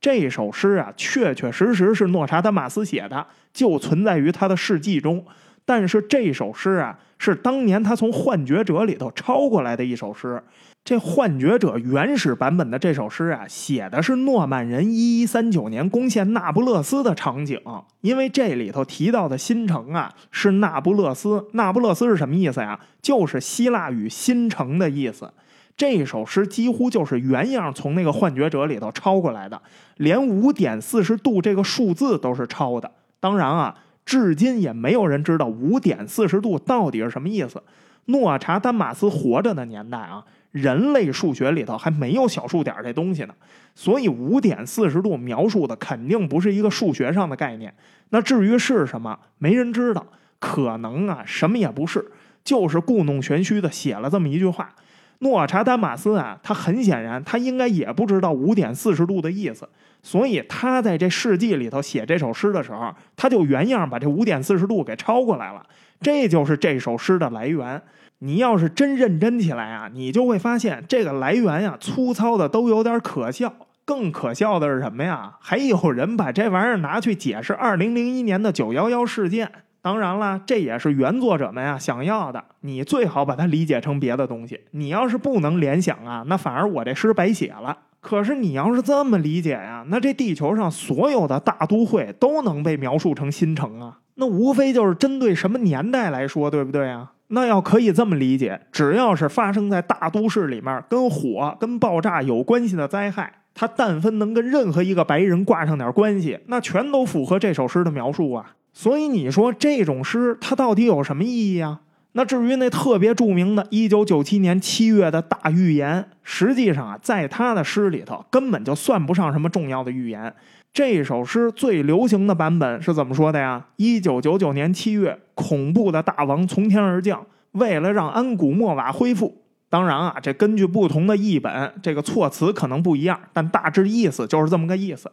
[0.00, 5.24] 这首诗啊确确实实是诺查丹马斯写的，就存在于他的事迹中。
[5.64, 10.42] 但是这首诗啊是当年他从《幻觉者》里头抄过来的一首诗。
[10.86, 17.60] 这幻觉者原始版本的这首诗啊，写的是诺曼人一一三九年攻陷那不勒斯的场景。
[18.02, 21.44] 因为这里头提到的新城啊，是那不勒斯。
[21.54, 22.78] 那不勒斯是什么意思呀？
[23.02, 25.28] 就是希腊语“新城”的意思。
[25.76, 29.60] 这首诗几乎就是原样从那个幻觉者里头抄过来的，
[29.96, 32.88] 连五点四十度这个数字都是抄的。
[33.18, 33.74] 当然啊，
[34.04, 37.60] 至今也没有人知道五点四十度到底是什么意思。
[38.04, 40.22] 诺查丹马斯活着的年代啊。
[40.56, 43.34] 人类数学里头还没有小数点这东西呢，
[43.74, 47.72] 所以五点四十度描述的肯定不是一个数学上的概念。
[48.10, 50.04] 那至于是什么，没人知道。
[50.38, 52.12] 可能啊，什么也不是，
[52.44, 54.74] 就是故弄玄虚的写了这么一句话。
[55.20, 59.66] 诺查丹马斯啊，他很显然他应该也不知道五点四十度的意思，
[60.02, 65.64] 所以他在这世纪里头写这首诗的时候，他就原样把这五点四十度给抄过来了。
[66.02, 67.82] 这就是这首诗的来源。
[68.26, 73.54] 你要是真认真起来啊，你就会发现这个来源呀，粗糙的都有点可笑。
[73.84, 75.36] 更可笑的是什么呀？
[75.40, 79.48] 还有人把这玩意儿拿去解释二零零一年的九幺幺事件。
[79.80, 82.42] 当然了，这也是原作者们呀想要的。
[82.62, 84.62] 你最好把它理解成别的东西。
[84.72, 87.78] 你要是不能联想啊，那反而我这诗白写了。
[88.00, 94.00] 可是你要是这么理解呀，那这地球上所有的大都会都能被描述成新城啊？
[94.16, 97.12] 那无非就是针对什么年代来说，对不对啊？
[97.28, 108.54] 那要可以这么理解，只要是发生在大都市里面跟火、跟爆炸有关系的灾害，它但凡能跟任何一个白人挂上点关系，那全都符合这首诗的描述啊。
[108.72, 111.80] 所以你说这种诗它到底有什么意义啊？
[112.12, 120.32] 那至于那特别著名的1997年7月的大预言，实际上啊，在他的诗里头根本就算不上什么重要的预言。
[120.76, 123.68] 这首诗最流行的版本是怎么说的呀？
[123.76, 129.40] 一九九九年七月，恐怖的大王从天而降，为了让安古莫瓦恢复。
[129.70, 135.10] 当然啊，这根据不同的译本，这个措辞可能不一样，但大致意思就是这么个意思。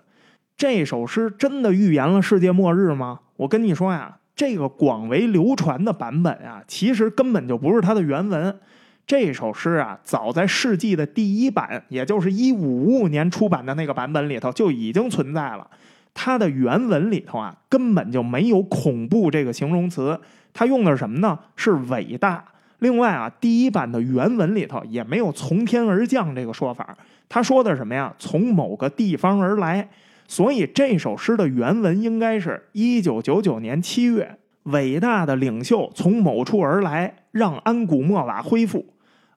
[0.58, 3.22] 这首诗真的预言了世界末日吗？
[3.38, 8.60] 我跟你说呀，这个广为流传的版本啊，其实根本就不是它的原文。
[9.06, 15.68] 这首诗啊，早在世纪的第一版，也就是一五五五年出版的那个版本里头就已经存在了。
[16.14, 20.20] 它的原文里头啊，根本就没有“恐怖”这个形容词，
[20.54, 21.38] 它用的是什么呢？
[21.56, 22.46] 是“伟大”。
[22.80, 26.98] 另外啊，第一版的原文里头也没有“从天而降”这个说法，
[27.28, 28.14] 他说的什么呀？
[28.20, 29.90] 从某个地方而来。
[30.28, 38.86] 所以这首诗的原文应该是一九九九年七月，伟大的领袖从某处而来，让安古莫瓦恢复。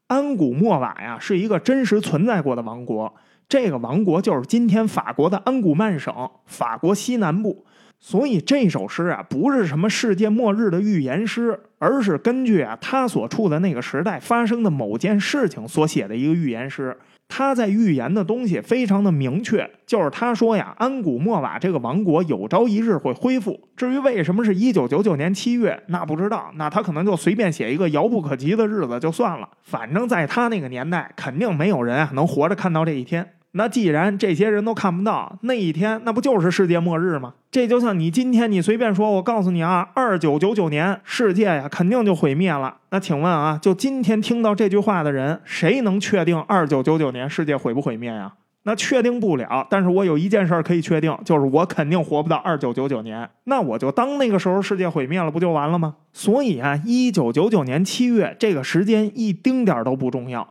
[0.09, 3.12] 安古莫瓦呀，是一个真实存在过的王国。
[3.48, 7.64] 这个王国就是今天法国的安古曼省，法国西南部。
[7.98, 16.96] 所以这首诗啊，不是什么世界末日的预言诗，而是根据啊他所处的那个时代发生的某件事情所写的一个预言诗。
[17.28, 23.68] 他在预言的东西非常的明确，就是他说呀，安古莫瓦这个王国有朝一日会恢复。
[23.76, 29.48] 至于为什么是一九九九年七月，那不知道，那他可能就随便写一个遥不可及的日子就算了。
[29.62, 33.28] 反正在他那个年代，肯定没有人啊能活着看到这一天。
[33.57, 37.32] 那既然这些人都看不到那一天，那不就是世界末日吗？
[37.50, 42.76] 这就像你今天你随便说，我告诉你啊，二九九九年世界呀肯定就毁灭了。
[42.90, 48.34] 那请问啊，就今天听到这句话的人，谁能确定二九九九年世界毁不毁灭呀？
[48.64, 49.66] 那确定不了。
[49.70, 53.26] 但是我有一件事可以确定，就是我肯定活不到二九九九年。
[53.44, 55.94] 那我就当那个时候世界毁灭了，不就完了吗？
[56.12, 60.46] 所以啊，一九九九年七月这个时间一丁点儿都不重要。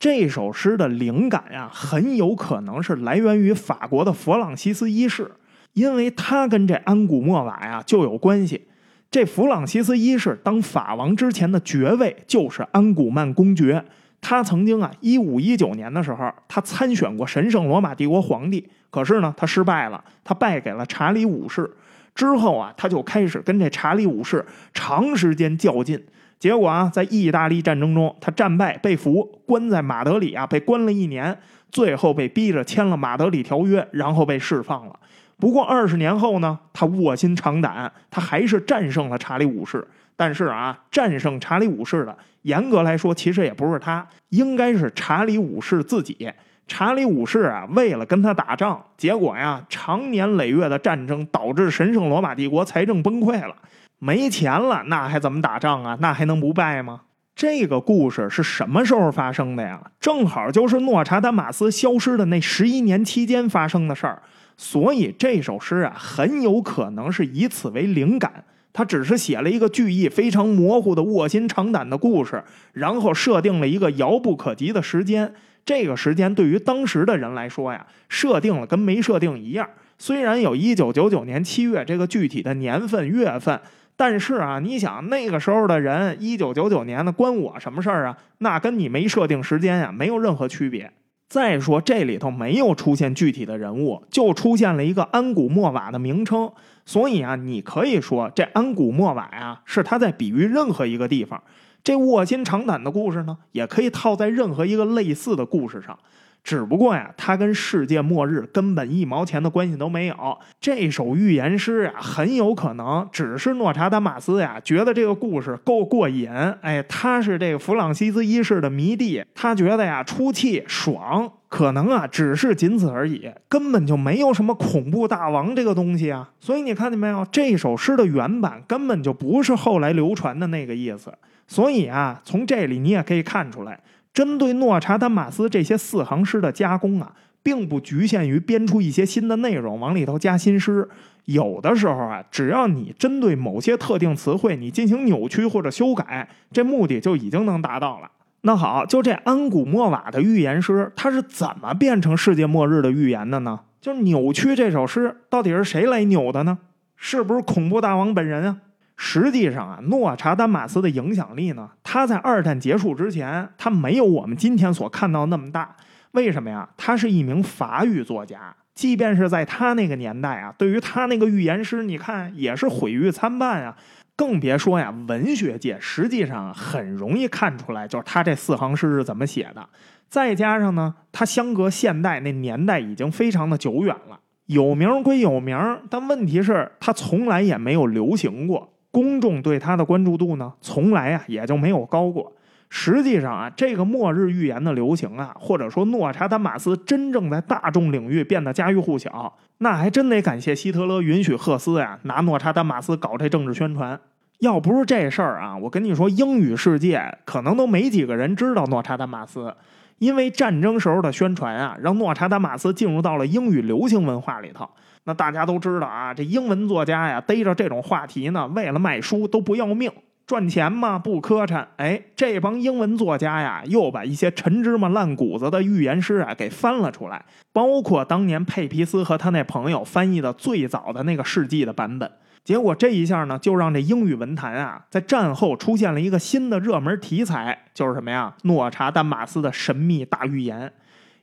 [0.00, 5.30] 这首诗的灵感呀，很有可能是来源于法国的弗朗西斯一世，
[5.74, 8.66] 因为他跟这安古莫瓦呀就有关系。
[9.10, 13.84] 这弗朗西斯一世当法王之前的爵位就是安古曼公爵，
[14.22, 21.70] 他曾经啊，一五一九年的时候，他参选过神圣罗马帝国皇帝，可是呢，他失败了，他败给了查理五世。
[22.14, 24.42] 之后啊，他就开始跟这查理五世
[24.72, 26.02] 长时间较劲。
[26.40, 31.38] 结果啊，在意大利战争中，他战败被俘，关在马德里啊，被关了一年，
[31.70, 34.98] 最后被逼着签了马德里条约，然后被释放了。
[35.36, 39.86] 不过二十年后呢，他卧薪尝胆，他还是战胜了查理五世。
[40.16, 46.30] 但是啊，战胜查理五世的，严格来说，其实也不是他，应该是查理五世自己。
[46.66, 53.54] 查理五世啊，为了跟他打仗，结果呀，长年累月的战争导致神圣罗马帝国财政崩溃了。
[54.02, 55.98] 没钱了，那还怎么打仗啊？
[56.00, 57.02] 那还能不败吗？
[57.36, 59.78] 这个故事是什么时候发生的呀？
[60.00, 64.22] 正好就是诺查丹马斯消失的那十一年期间发生的事儿。
[64.56, 72.42] 所以这首诗啊，很有可能是以此为灵感，他只是写了一个句意非常模糊的卧薪尝胆的故事，
[72.72, 75.32] 然后设定了一个遥不可及的时间。
[75.64, 79.68] 这个时间对于当时的人来说呀，设定了跟没设定一样。
[79.98, 83.60] 虽然有一九九九年七月这个具体的年份月份，
[84.00, 88.16] 但是啊，你想那个时候的人，一九九九年的关我什么事儿啊？
[88.38, 90.90] 那跟你没设定时间呀，没有任何区别。
[91.28, 96.50] 再说这里头没有出现具体的人物，就出现了一个安古莫瓦的名称，
[96.86, 101.42] 所以啊，你可以说这安古莫瓦呀是他在比喻任何一个地方。
[101.84, 105.98] 这卧薪尝胆的故事呢，也可以套在任何一个类似的故事上。
[106.42, 110.38] 只不过呀，它跟世界末日根本一毛钱的关系都没有。
[110.60, 116.30] 这首预言诗啊，很有可能只是诺查丹马斯呀觉得这个故事够过瘾，
[116.62, 126.30] 哎，他是这个弗朗西斯一世的迷弟，他觉得呀出气爽，可能啊只是仅此而已，根本就没有什么恐怖大王这个东西啊。
[126.40, 131.12] 所以你看见没有，这首诗的原版根本就不是后来流传的那个意思。
[131.46, 133.78] 所以啊，从这里你也可以看出来。
[134.12, 140.88] 针对诺查丹马斯这些四行诗的加工啊，并不局限于编出一些新的内容往里头加新诗。
[141.26, 148.10] 有的时候啊，只要你针对某些特定词汇你进行扭曲或者修改，这目的就已经能达到了。
[148.42, 153.60] 那好，就这安古莫瓦的预言诗，它是怎么变成世界末日的预言的呢？
[153.80, 156.58] 就扭曲这首诗，到底是谁来扭的呢？
[156.96, 158.56] 是不是恐怖大王本人啊？
[159.02, 165.74] 实际上啊，诺查丹马斯的影响力呢，他在二战结束之前，他没有我们今天所看到那么大。
[166.10, 166.68] 为什么呀？
[166.76, 173.74] 他是一名法语作家，即便是在他那个年代啊，对于他那个预言诗，你看也是毁誉参半啊。
[174.16, 179.66] 更别说呀，文学界实际上很容易看出来，就是他这四行诗是怎么写的。
[180.10, 185.56] 再加上呢，他相隔现代那年代已经非常的久远了，有名归有名，
[185.88, 188.69] 但问题是，他从来也没有流行过。
[188.90, 192.32] 公众对他的关注度呢，从来啊也就没有高过。
[192.72, 203.98] 实际上啊，这个末日预言的流行啊，或者说诺查丹马斯真正在大众领域变得家喻户晓，那还真得感谢希特勒允许赫斯呀拿诺查丹马斯搞这政治宣传。
[204.38, 209.54] 要不是这事儿啊，我跟你说，英语世界可能都没几个人知道诺查丹马斯，
[209.98, 214.70] 因为战争时候的宣传啊，让诺查丹马斯进入到了英语流行文化里头。
[215.10, 219.90] 那大家都知道啊，这英文作家呀，逮着这种话题呢，为了卖书都不要命，
[220.24, 221.66] 赚钱嘛不磕碜。
[221.78, 232.08] 哎，这帮英文作家呀，又把一些陈芝麻烂谷子的预言诗啊给翻了出来，包括当年佩皮斯和他那朋友翻译的最早的那个世纪的版本。
[232.44, 238.32] 结果这一下呢，就让这英语文坛啊，在战后出现了一个新的热门题材，就是什么呀？
[238.44, 240.72] 诺查丹马斯的神秘大预言。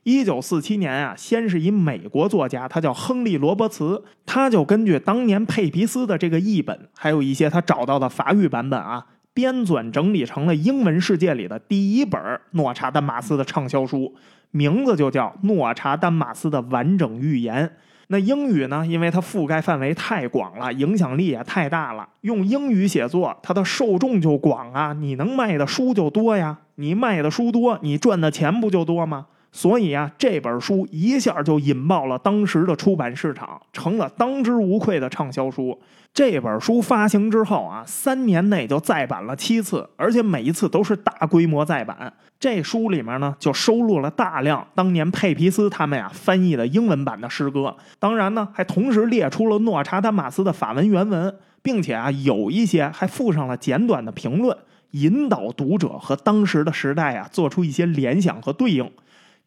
[0.08, 9.04] 一九四七年啊，先是以美国作家，他叫亨利·罗伯茨，他就根据当年佩皮斯的这个译本，还有一些他找到的法语版本啊，
[9.34, 12.18] 编纂整理成了英文世界里的第一本
[12.52, 14.14] 诺查丹马斯的畅销书，
[14.50, 17.66] 名字就叫《诺查丹马斯的完整预言》。
[18.06, 29.26] 那英语呢，因为它覆盖范围太广了，影响力也太大了，用英语写作，它的受众就广啊，你能卖的书就多呀，你卖的书多，你赚的钱不就多吗？
[29.50, 35.78] 所以啊，这本书一下就引爆了当时的出版市场，成了当之无愧的畅销书。
[36.14, 42.12] 这本书发行之后啊，三年内就再版了七次，而且每一次都是大规模再版。
[42.40, 54.56] 这书里面呢，就收录了大量当年佩皮斯他们呀翻译的英文版的诗歌，当然呢，还同时列出了诺查丹马斯的法文原文，并且啊，有一些还附上了简短的评论，
[54.92, 58.90] 引导读者和当时的时代啊做出一些联想和对应。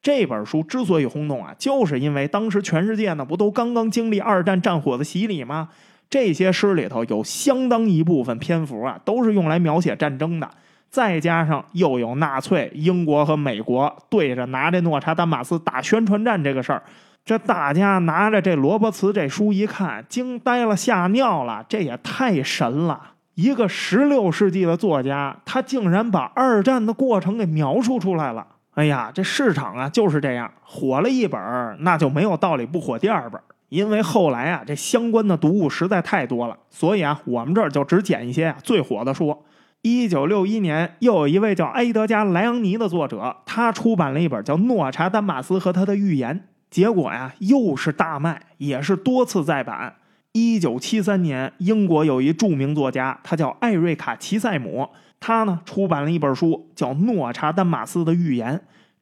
[0.01, 5.69] 这本书之所以轰动啊，就是因为当时全世界呢不都刚刚经历二战战火的洗礼吗？
[6.09, 10.49] 这些诗里头有相当一部分篇幅啊，都是用来描写战争的。
[10.89, 16.83] 再加上又有纳粹、英国和美国对着拿着诺查丹马斯打宣传战这个事儿，
[17.23, 21.65] 这大家拿着这罗伯茨这书一看，惊呆了，吓尿了。
[21.69, 22.99] 这也太神了！
[23.35, 28.45] 一个十六世纪的作家，他竟然把二战的过程给描述出来了。
[28.81, 31.39] 哎呀，这市场啊就是这样，火了一本
[31.81, 39.37] 那就没有道理不火第二本因为后来啊，这相关的读物实在太多了，所以啊，我们这儿就只捡一些啊最火的书。
[39.83, 46.39] 一九六一年，又有一位叫埃德加·莱昂尼的作者，他出版了一本叫《诺查丹马斯和他的预言》，
[46.71, 49.93] 结果呀，又是大卖，也是多次再版。
[50.31, 54.89] 一九七三年，英国有一著名作家，他叫艾瑞卡·齐塞姆。
[55.21, 58.57] 他呢出版了一本书，叫《诺查丹马斯的预言》。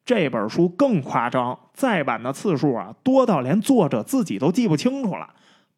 [0.06, 5.30] 这本书更夸张，再版的次数啊多到连作者自己都记不清楚了。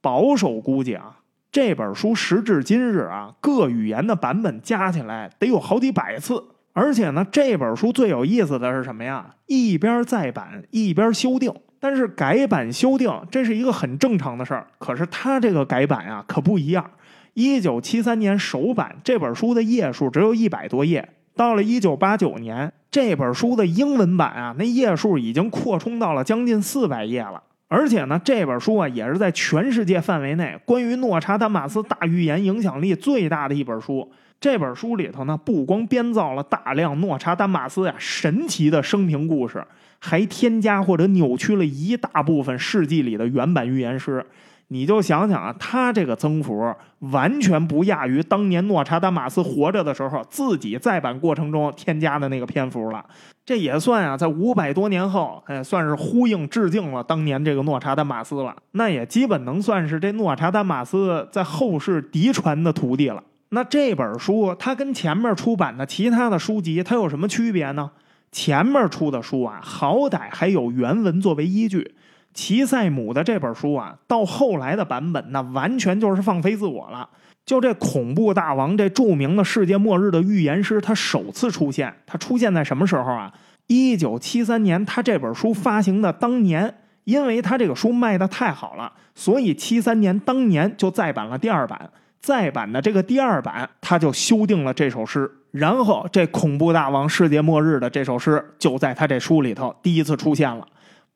[0.02, 1.20] 保守估计啊，
[1.52, 6.44] 这本书时至今日啊，各语言的版本加起来得有好几百次。
[6.74, 9.36] 而且呢，这本书最有意思的是什么呀？
[9.48, 11.54] 一边再版一边修订。
[11.80, 14.66] 但是改版修订这是一个很正常的事儿。
[14.78, 16.90] 可是他这个改版啊可不一样。
[17.34, 27.42] 一九七三年首版这本书的页数只有一百多页，到了一九八九年这本书的英文版啊，那页数已经扩充到了将近四百页了。
[27.68, 34.12] 而且呢，这本书啊也是在全世界范围内关于诺查丹马斯大预言影响力最大的一本书。
[34.40, 39.64] 这本书里头呢，不光编造了大量诺查丹马斯呀神奇的生平故事。
[40.04, 44.26] 还添加或者扭曲了一大部分世纪里的原版预言诗，
[44.74, 53.04] 你就想想啊，他这个增幅完全不亚于当年诺查丹马斯活着的时候自己再版过程中添加的那个篇幅了。
[53.46, 58.56] 这也算啊，在五百多年后，哎，算是呼应致敬了当年这个诺查丹马斯了。
[58.72, 63.22] 那也基本能算是这诺查丹马斯在后世嫡传的徒弟了。
[63.50, 67.92] 那这本书它跟前面出版的其他的书籍它有什么区别呢？
[68.32, 71.94] 前面出的书啊，好歹还有原文作为依据。
[72.34, 77.08] 齐塞姆的这本书啊，到后来的版本，那完全就是放飞自我了。
[77.46, 83.34] 就这恐怖大王这著名的世界末日的预言师，他首次出现，他出现在什么时候啊？
[83.68, 86.74] 一九七三年，他这本书发行的当年，
[87.04, 91.90] 因为他这个书卖的太好了，所以七三年当年就再版了第二版。
[92.22, 100.68] 再版的这个第二版，他就修订了这首诗，然后这恐怖大王世界末日的这首诗就在他这书里头第一次出现了。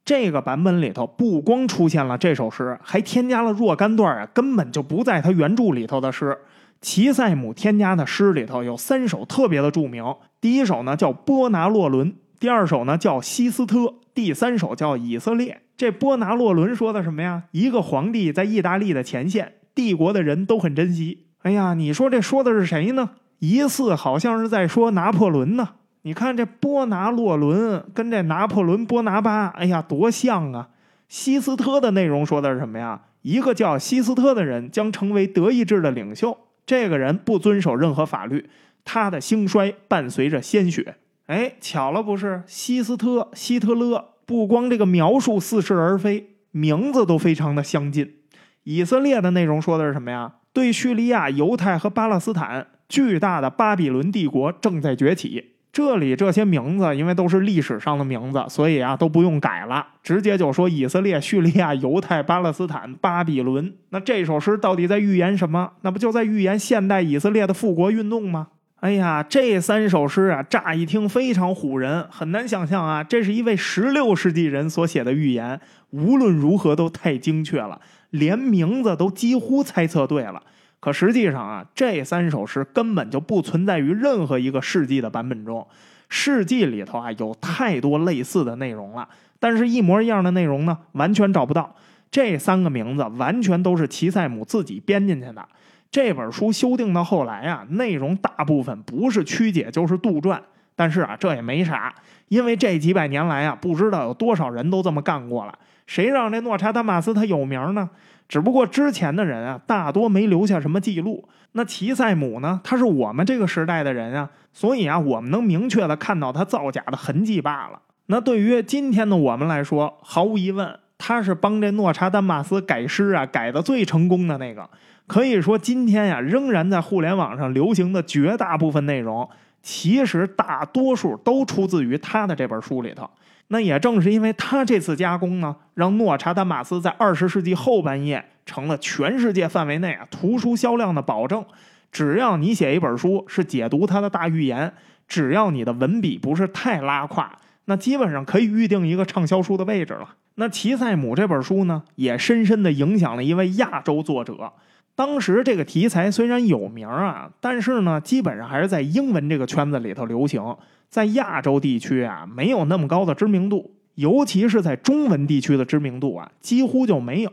[0.06, 6.38] 这个版本里头不光出现了这首诗，还添加了若干段啊根本就不在他原著里头的诗。
[6.80, 10.03] 齐塞姆添加的诗里头有三首特别的著名，
[10.39, 15.62] 第一首呢叫波拿洛伦，第二首呢叫西斯特，第三首叫以色列。
[15.76, 17.45] 这波拿洛伦说的什么呀？
[17.51, 19.53] 一个皇帝在意大利的前线。
[19.74, 21.26] 帝国的人都很珍惜。
[21.41, 23.10] 哎呀，你说这说的是谁呢？
[23.39, 25.70] 疑似好像是在说拿破仑呢。
[26.06, 30.70] 你看这波拿洛伦跟这拿破仑波拿巴，哎呀，多像啊！
[31.08, 33.01] 西斯特的内容说的是什么呀？
[33.24, 36.38] 一个叫西斯特的人将成为德意志的领袖。
[36.64, 38.47] 这个人不遵守任何法律，
[38.84, 40.97] 他的兴衰伴随着鲜血。
[41.26, 42.43] 哎，巧了不是？
[42.45, 48.18] 西斯特、希特勒不光这个描述似是而非，名字都非常的相近。
[48.64, 50.34] 以色列的内容说的是什么呀？
[50.53, 55.55] 对叙利亚、犹太和巴勒斯坦，巨大的巴比伦帝国正在崛起。
[55.76, 63.74] 这里这些名字，因为都是历史上的名字，所以啊都不用改了，直接就说以色列、叙利亚、犹太、巴勒斯坦、巴比伦。
[63.90, 65.74] 那这首诗到底在预言什么？
[65.82, 68.48] 那不就在预言现代以色列的复国运动吗？
[68.80, 75.60] 哎呀，这三首诗啊，乍一听非常唬人，很难想象啊，这是一位十六世纪人所写的预言。
[75.90, 77.82] 无论如何都太精确了。
[78.12, 80.42] 连名字都几乎猜测对了，
[80.86, 85.66] 可实际上啊，这三首诗根本就不存在于任何一个世纪的版本中。
[86.10, 89.10] 世纪里头啊，有太多类似的内容了，
[89.40, 91.76] 但是一模一样的内容呢，完全找不到。
[92.12, 95.44] 这三个名字完全都是齐塞姆自己编进去的。
[95.90, 100.40] 这本书修订到后来啊，内容大部分不是曲解就是杜撰，
[100.76, 101.92] 但是啊，这也没啥，
[102.28, 105.58] 因为这几百年来啊，不知道有多少人都这么干过了。
[105.88, 107.90] 谁让这诺查丹马斯他有名呢？
[108.28, 111.28] 只不过之前的人啊，大多没留下什么记录。
[111.54, 112.60] 那齐塞姆呢？
[112.64, 117.80] 他是我们这个时代的人啊，所以啊，我们能明确的看到他造假的痕迹罢了。
[118.08, 124.70] 那对于今天的我们来说，毫无疑问，他是帮这诺查丹马斯改诗啊，改的最成功的那个。
[125.08, 129.30] 可以说，今天呀，仍然在互联网上流行的绝大部分内容，
[129.68, 133.09] 其实大多数都出自于他的这本书里头。
[133.47, 141.43] 那也正是因为他这次加工呢，让诺查丹马斯在二十世纪后半叶成了全世界范围内啊图书销量的保证。
[141.92, 144.71] 只要你写一本书是解读他的大预言，
[145.08, 147.32] 只要你的文笔不是太拉胯，
[147.66, 150.16] 那基本上可以预定一个畅销书的位置了。
[150.36, 154.51] 那齐塞姆这本书呢，也深深的影响了一位亚洲作者。
[154.96, 160.42] 当时这个题材虽然有名啊，但是呢，基本上还是在英文这个圈子里头流行。
[160.88, 167.32] 在亚洲地区啊，没有那么高的知名度，尤其是在中文地区的知名度啊，几乎就没有。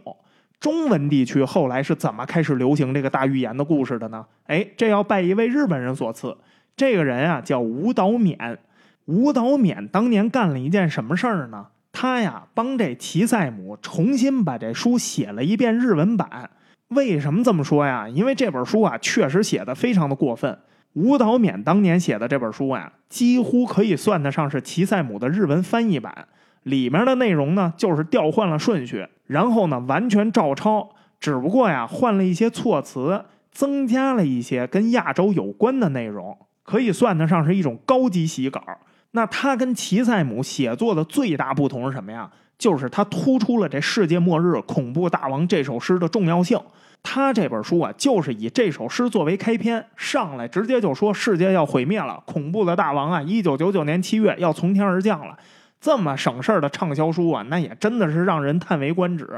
[0.59, 4.25] 中文地区后来是怎么开始流行这个大预言的故事的呢？
[4.47, 6.37] 哎，这要拜一位日本人所赐。
[6.77, 8.57] 这个人啊叫吴导勉。
[9.05, 11.67] 吴导勉当年干了一件什么事儿呢？
[11.93, 16.51] 他呀帮这齐塞姆重新把这书写了一遍日文版。
[16.95, 18.09] 为什么这么说呀？
[18.09, 20.59] 因为这本书啊确实写的非常的过分。
[20.95, 26.29] 吴导勉当年写的这本书呀，几乎可以算得上是齐塞姆的日文翻译版。
[26.65, 38.63] 里面的内容呢，就是调换了顺序，然后呢，完全照抄，只不过呀换了一些措辞，增加了一些跟亚洲有关的内容，可以算得上是一种高级洗稿。
[39.13, 42.31] 那他跟齐塞姆写作的最大不同是什么呀？
[42.59, 46.57] 就是他突出了这世界末日恐怖大王这首诗的重要性。
[47.03, 55.37] 他这本书啊，就是以这首诗作为开篇，上来直接就说世界要毁灭了，恐怖的大王啊，一九九九年七月要从天而降了。
[55.81, 59.29] 这么省事儿的畅销书啊，那也真的是让人叹为观止。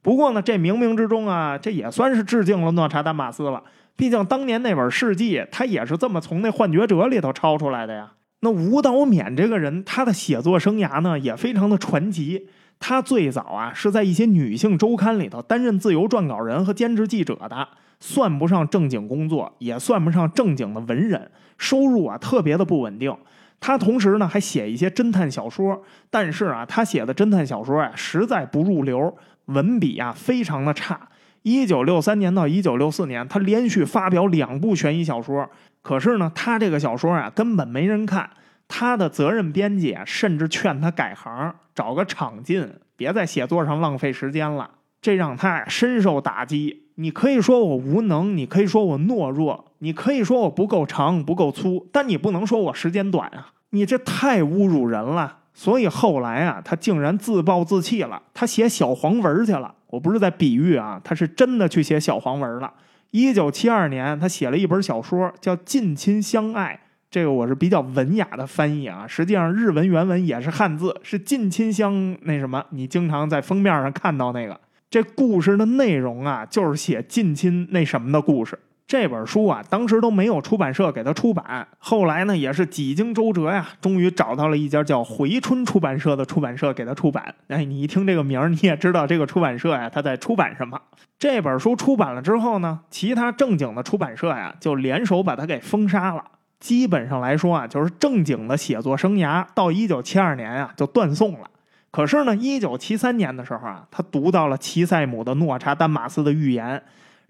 [0.00, 3.62] 不过呢，这冥冥之中啊，这也算是致敬了诺查丹马斯了。
[3.96, 8.12] 毕竟当年那本《世纪》，他也是这么从那《幻觉者》里头抄出来的呀。
[8.40, 12.48] 那吴道勉这个人，他的写作生涯呢，也非常的传奇。
[12.80, 17.68] 他最早啊是在一些女性周刊里头担任自由撰稿人和兼职记者的，
[18.00, 23.14] 算不上正经工作，也算不上正经的文人，收入啊特别的不稳定。
[23.60, 30.98] 他同时呢还写一些侦探小说，但是啊他写的侦探小说啊实在不入流，文笔啊非常的差。
[31.42, 35.48] 一九六三年到一九六四年，他连续发表两部悬疑小说，
[35.82, 38.30] 可是呢他这个小说啊根本没人看。
[38.70, 42.66] 他的责任编辑甚至劝他改行，找个场进，
[42.96, 44.70] 别在写作上浪费时间了。
[45.02, 46.84] 这让他深受打击。
[46.94, 53.52] 你可以说我无能，你可以说我懦弱，你可以说我不够长、不够粗，但你不能说我时间短啊！
[53.70, 55.38] 你这太侮辱人了。
[55.52, 59.74] 所以后来啊，他竟然自暴自弃了，他写小黄文去了。
[59.88, 62.72] 我不是在比喻啊，他是真的去写小黄文了。
[63.10, 66.78] 一九七二年，他写了一本小说，叫《近亲相爱》。
[67.10, 74.60] 这个我是比较文雅的翻译啊，实际上日文原文也是汉字，是近亲相那什么，你经常在封面上看到那个。
[74.88, 78.56] 这故事的内容啊，就是写近亲那什么的故事。
[78.86, 87.34] 这本书啊，当时都没有出版社给他出版，后来呢，也是几经周折呀，终于找到了一家叫回春出版社的出版社给他出版。
[87.48, 90.80] 哎，你一听这个名儿，你也知道这个出版社呀，他在出版什么。
[91.18, 96.22] 这本书出版了之后呢，其他正经的出版社呀，就联手把他给封杀了。
[96.60, 101.50] 基本上来说啊，就是正经的写作生涯到一九七二年啊就断送了。
[101.90, 106.76] 可是呢，一九七三年的时候啊，他读到了齐塞姆的《诺查丹马斯的预言》，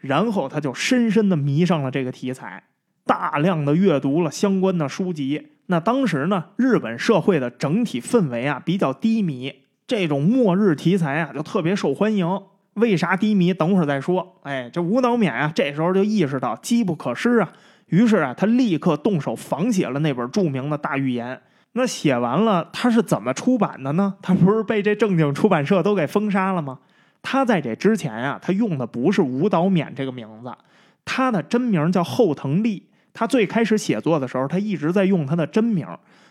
[0.00, 2.64] 然后他就深深的迷上了这个题材，
[3.06, 5.52] 大量的阅读了相关的书籍。
[5.66, 12.42] 那当时呢，日本社会的整体氛围啊比较低迷，这种末日题材啊就特别受欢迎。
[12.74, 13.54] 为啥低迷？
[13.54, 14.40] 等会儿再说。
[14.42, 17.52] 哎，这吴导勉啊，这时候就意识到机不可失啊。
[17.90, 21.40] 于是啊，他立刻动手仿写了那本著名的大预言。
[21.72, 24.14] 那写完了，他是怎么出版的呢？
[24.20, 26.78] 他不是被这正经出版社都给封杀了吗？
[27.22, 30.52] 他在这之前啊，他用的不是吴导勉这个名字，
[31.04, 32.82] 他的真名叫后藤利。
[33.12, 35.86] 他最开始写作的时候，他一直在用他的真名。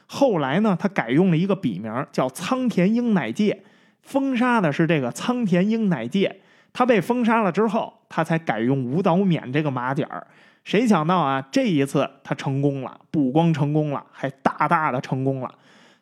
[0.07, 3.64] 后来呢，他改用了一个笔名，叫仓田英乃介。
[4.02, 6.40] 封杀的是这个仓田英乃介。
[6.73, 10.26] 他被封杀了之后，他才改用吴导勉这个马甲儿。
[10.64, 15.52] 谁想到啊，这一次他成功了，不光成功了，还大大的成功了。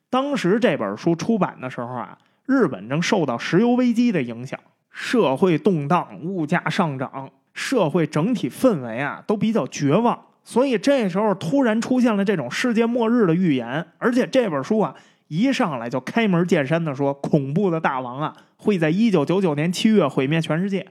[0.09, 4.59] 当时这本书出版的时候啊，日本正受到石油危机的影响，
[4.91, 10.19] 社会动荡，物价上涨，社会整体氛围啊都比较绝望。
[10.43, 14.95] 所以这时候突然出现了这种世界末日的预言，而且这本书啊
[15.27, 20.87] 一上来就开门见山的说，恐怖的大王啊会在一九九九年七月毁灭全世界。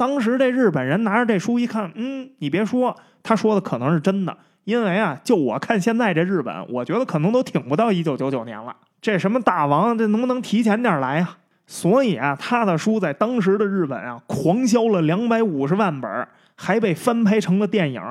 [0.00, 2.96] 当时这日本人拿着这书一看，嗯，你别说。
[3.22, 8.74] 他说的可能是真的，因为啊，就我看现在这日本，我觉得可能都挺不到一九九九年了。
[9.02, 11.36] 这什么大王，这能不能提前点来呀？
[11.66, 18.02] 所以啊，他的书在当时的日本啊，狂销了两百五十万本，还被翻拍成了电影。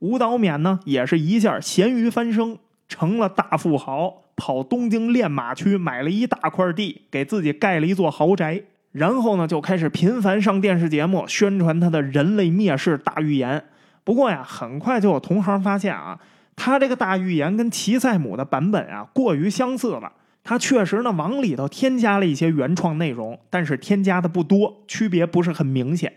[0.00, 2.58] 吴导勉呢，也是一下咸鱼翻身，
[2.90, 8.62] 成了大富豪，跑东京练马区买了一大块地，给自己盖了一座豪宅，
[8.92, 13.62] 然后呢，就开始频繁上电视节目宣传他的人类灭世大预言。
[14.02, 16.18] 不过呀，很快就有同行发现啊，
[16.56, 20.12] 他这个大预言跟齐塞姆的版本啊过于相似了。
[20.42, 26.10] 他确实呢往里头添加了一些原创内容，但是添加的不多，区别不是很明显。